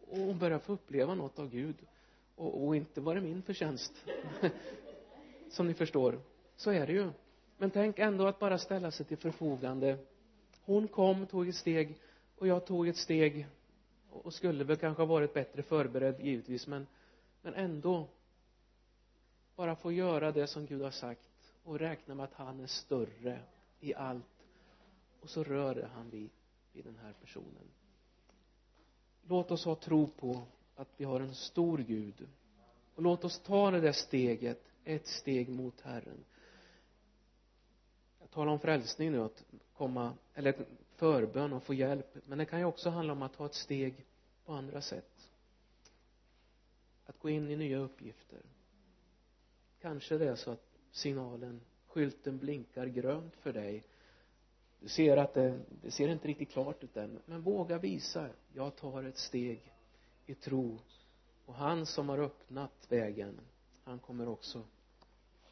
Och 0.00 0.18
hon 0.18 0.38
börjar 0.38 0.58
få 0.58 0.72
uppleva 0.72 1.14
något 1.14 1.38
av 1.38 1.50
Gud. 1.50 1.76
Och, 2.34 2.66
och 2.66 2.76
inte 2.76 3.00
var 3.00 3.14
det 3.14 3.20
min 3.20 3.42
förtjänst. 3.42 3.92
Som 5.50 5.66
ni 5.66 5.74
förstår 5.74 6.20
så 6.56 6.70
är 6.70 6.86
det 6.86 6.92
ju 6.92 7.10
men 7.58 7.70
tänk 7.70 7.98
ändå 7.98 8.26
att 8.26 8.38
bara 8.38 8.58
ställa 8.58 8.90
sig 8.90 9.06
till 9.06 9.16
förfogande. 9.16 9.98
Hon 10.64 10.88
kom, 10.88 11.26
tog 11.26 11.48
ett 11.48 11.54
steg 11.54 11.98
och 12.38 12.46
jag 12.46 12.66
tog 12.66 12.88
ett 12.88 12.96
steg 12.96 13.46
och 14.10 14.34
skulle 14.34 14.64
väl 14.64 14.76
kanske 14.76 15.02
ha 15.02 15.06
varit 15.06 15.34
bättre 15.34 15.62
förberedd 15.62 16.20
givetvis 16.20 16.66
men 16.66 16.86
men 17.46 17.54
ändå 17.54 18.08
bara 19.56 19.76
få 19.76 19.92
göra 19.92 20.32
det 20.32 20.46
som 20.46 20.66
Gud 20.66 20.82
har 20.82 20.90
sagt 20.90 21.28
och 21.64 21.78
räkna 21.78 22.14
med 22.14 22.24
att 22.24 22.34
han 22.34 22.60
är 22.60 22.66
större 22.66 23.40
i 23.80 23.94
allt. 23.94 24.46
Och 25.20 25.30
så 25.30 25.44
rörde 25.44 25.86
han 25.94 26.10
vid, 26.10 26.30
vid 26.72 26.84
den 26.84 26.98
här 27.02 27.12
personen. 27.20 27.70
Låt 29.28 29.50
oss 29.50 29.64
ha 29.64 29.74
tro 29.74 30.06
på 30.06 30.42
att 30.76 30.88
vi 30.96 31.04
har 31.04 31.20
en 31.20 31.34
stor 31.34 31.78
Gud. 31.78 32.28
Och 32.94 33.02
låt 33.02 33.24
oss 33.24 33.38
ta 33.38 33.70
det 33.70 33.80
där 33.80 33.92
steget 33.92 34.62
ett 34.84 35.06
steg 35.06 35.48
mot 35.48 35.80
Herren. 35.80 36.24
Tala 38.36 38.50
om 38.50 38.58
frälsning 38.58 39.12
nu 39.12 39.22
att 39.22 39.44
komma 39.76 40.14
eller 40.34 40.66
förbön 40.94 41.52
och 41.52 41.62
få 41.62 41.74
hjälp. 41.74 42.16
Men 42.26 42.38
det 42.38 42.44
kan 42.44 42.58
ju 42.58 42.64
också 42.64 42.90
handla 42.90 43.12
om 43.12 43.22
att 43.22 43.32
ta 43.32 43.46
ett 43.46 43.54
steg 43.54 44.04
på 44.44 44.52
andra 44.52 44.80
sätt. 44.80 45.30
Att 47.06 47.18
gå 47.18 47.30
in 47.30 47.50
i 47.50 47.56
nya 47.56 47.78
uppgifter. 47.78 48.40
Kanske 49.80 50.18
det 50.18 50.28
är 50.28 50.34
så 50.34 50.50
att 50.50 50.78
signalen 50.90 51.60
skylten 51.86 52.38
blinkar 52.38 52.86
grönt 52.86 53.36
för 53.36 53.52
dig. 53.52 53.84
Du 54.80 54.88
ser 54.88 55.16
att 55.16 55.34
det, 55.34 55.60
det 55.82 55.90
ser 55.90 56.08
inte 56.08 56.28
riktigt 56.28 56.50
klart 56.50 56.84
ut 56.84 56.96
än 56.96 57.20
men 57.26 57.42
våga 57.42 57.78
visa. 57.78 58.28
Jag 58.52 58.76
tar 58.76 59.04
ett 59.04 59.18
steg 59.18 59.72
i 60.26 60.34
tro. 60.34 60.78
Och 61.46 61.54
han 61.54 61.86
som 61.86 62.08
har 62.08 62.18
öppnat 62.18 62.86
vägen 62.88 63.40
han 63.84 63.98
kommer 63.98 64.28
också 64.28 64.64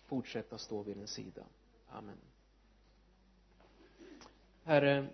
fortsätta 0.03 0.59
stå 0.59 0.83
vid 0.83 0.97
din 0.97 1.07
sida. 1.07 1.45
Amen 1.89 2.19
herre 4.65 5.07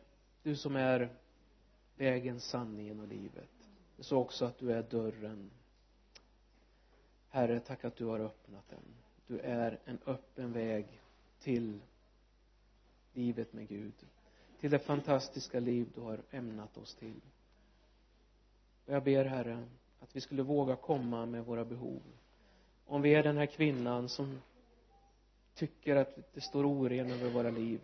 du 0.43 0.57
som 0.57 0.77
är 0.77 1.09
vägen, 1.97 2.41
sanningen 2.41 3.01
och 3.01 3.09
livet. 3.09 3.51
Det 3.97 4.03
så 4.03 4.19
också 4.19 4.45
att 4.45 4.59
du 4.59 4.73
är 4.73 4.83
dörren. 4.83 5.51
Herre 7.29 7.61
tack 7.61 7.85
att 7.85 7.97
du 7.97 8.05
har 8.05 8.21
öppnat 8.21 8.69
den. 8.69 8.83
Du 9.27 9.39
är 9.39 9.79
en 9.85 9.99
öppen 10.07 10.53
väg 10.53 11.01
till 11.41 11.81
livet 13.13 13.53
med 13.53 13.69
Gud. 13.69 13.95
Till 14.61 14.71
det 14.71 14.79
fantastiska 14.79 15.61
liv 15.61 15.89
du 15.95 16.01
har 16.01 16.21
ämnat 16.31 16.77
oss 16.77 16.95
till. 16.95 17.21
Och 18.87 18.95
jag 18.95 19.05
ber 19.05 19.25
herre 19.25 19.67
att 20.01 20.17
vi 20.17 20.21
skulle 20.21 20.43
våga 20.43 20.77
komma 20.77 21.27
med 21.27 21.45
våra 21.45 21.65
behov. 21.65 22.03
Om 22.87 23.03
vi 23.03 23.15
är 23.15 23.23
den 23.23 23.37
här 23.37 23.47
kvinnan 23.47 24.09
som 24.09 24.41
tycker 25.55 25.97
att 25.97 26.35
det 26.35 26.41
står 26.41 26.65
oren 26.65 27.11
över 27.11 27.31
våra 27.31 27.51
liv 27.51 27.81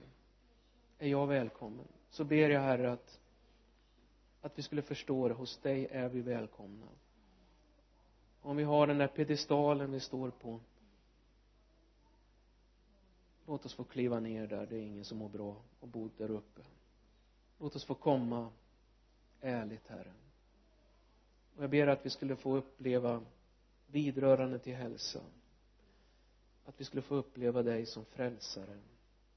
är 0.99 1.09
jag 1.09 1.27
välkommen. 1.27 1.89
Så 2.11 2.25
ber 2.25 2.51
jag 2.51 2.61
herre 2.61 2.93
att 2.93 3.21
att 4.41 4.59
vi 4.59 4.63
skulle 4.63 4.83
förstå 4.83 5.29
det. 5.29 5.35
Hos 5.35 5.59
dig 5.59 5.87
är 5.91 6.09
vi 6.09 6.21
välkomna. 6.21 6.87
Om 8.41 8.57
vi 8.57 8.63
har 8.63 8.87
den 8.87 8.99
där 8.99 9.09
pedestalen 9.09 9.93
vi 9.93 10.01
står 10.01 10.31
på 10.31 10.61
låt 13.47 13.65
oss 13.65 13.75
få 13.75 13.85
kliva 13.85 14.21
ner 14.21 14.47
där. 14.47 14.67
Det 14.67 14.77
är 14.77 14.81
ingen 14.83 15.05
som 15.05 15.19
mår 15.19 15.29
bra 15.29 15.57
och 15.81 15.89
bo 15.89 16.11
där 16.17 16.31
uppe. 16.31 16.63
Låt 17.59 17.77
oss 17.77 17.85
få 17.85 17.95
komma 17.95 18.51
ärligt 19.41 19.89
herre. 19.89 20.13
Och 21.57 21.63
jag 21.63 21.71
ber 21.71 21.87
att 21.87 22.07
vi 22.07 22.11
skulle 22.11 22.37
få 22.37 22.57
uppleva 22.57 23.25
vidrörande 23.87 24.59
till 24.59 24.75
hälsa. 24.75 25.21
Att 26.65 26.81
vi 26.81 26.85
skulle 26.85 27.03
få 27.03 27.15
uppleva 27.15 27.63
dig 27.63 27.87
som 27.87 28.05
frälsare 28.05 28.79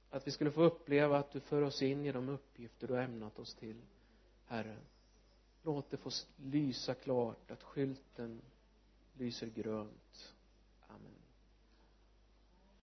att 0.09 0.27
vi 0.27 0.31
skulle 0.31 0.51
få 0.51 0.63
uppleva 0.63 1.17
att 1.19 1.31
du 1.31 1.39
för 1.39 1.61
oss 1.61 1.81
in 1.81 2.05
i 2.05 2.11
de 2.11 2.29
uppgifter 2.29 2.87
du 2.87 2.93
har 2.93 3.01
ämnat 3.01 3.39
oss 3.39 3.55
till 3.55 3.81
herre. 4.45 4.77
Låt 5.63 5.91
det 5.91 5.97
få 5.97 6.09
lysa 6.37 6.93
klart 6.93 7.51
att 7.51 7.63
skylten 7.63 8.41
lyser 9.17 9.47
grönt. 9.47 10.33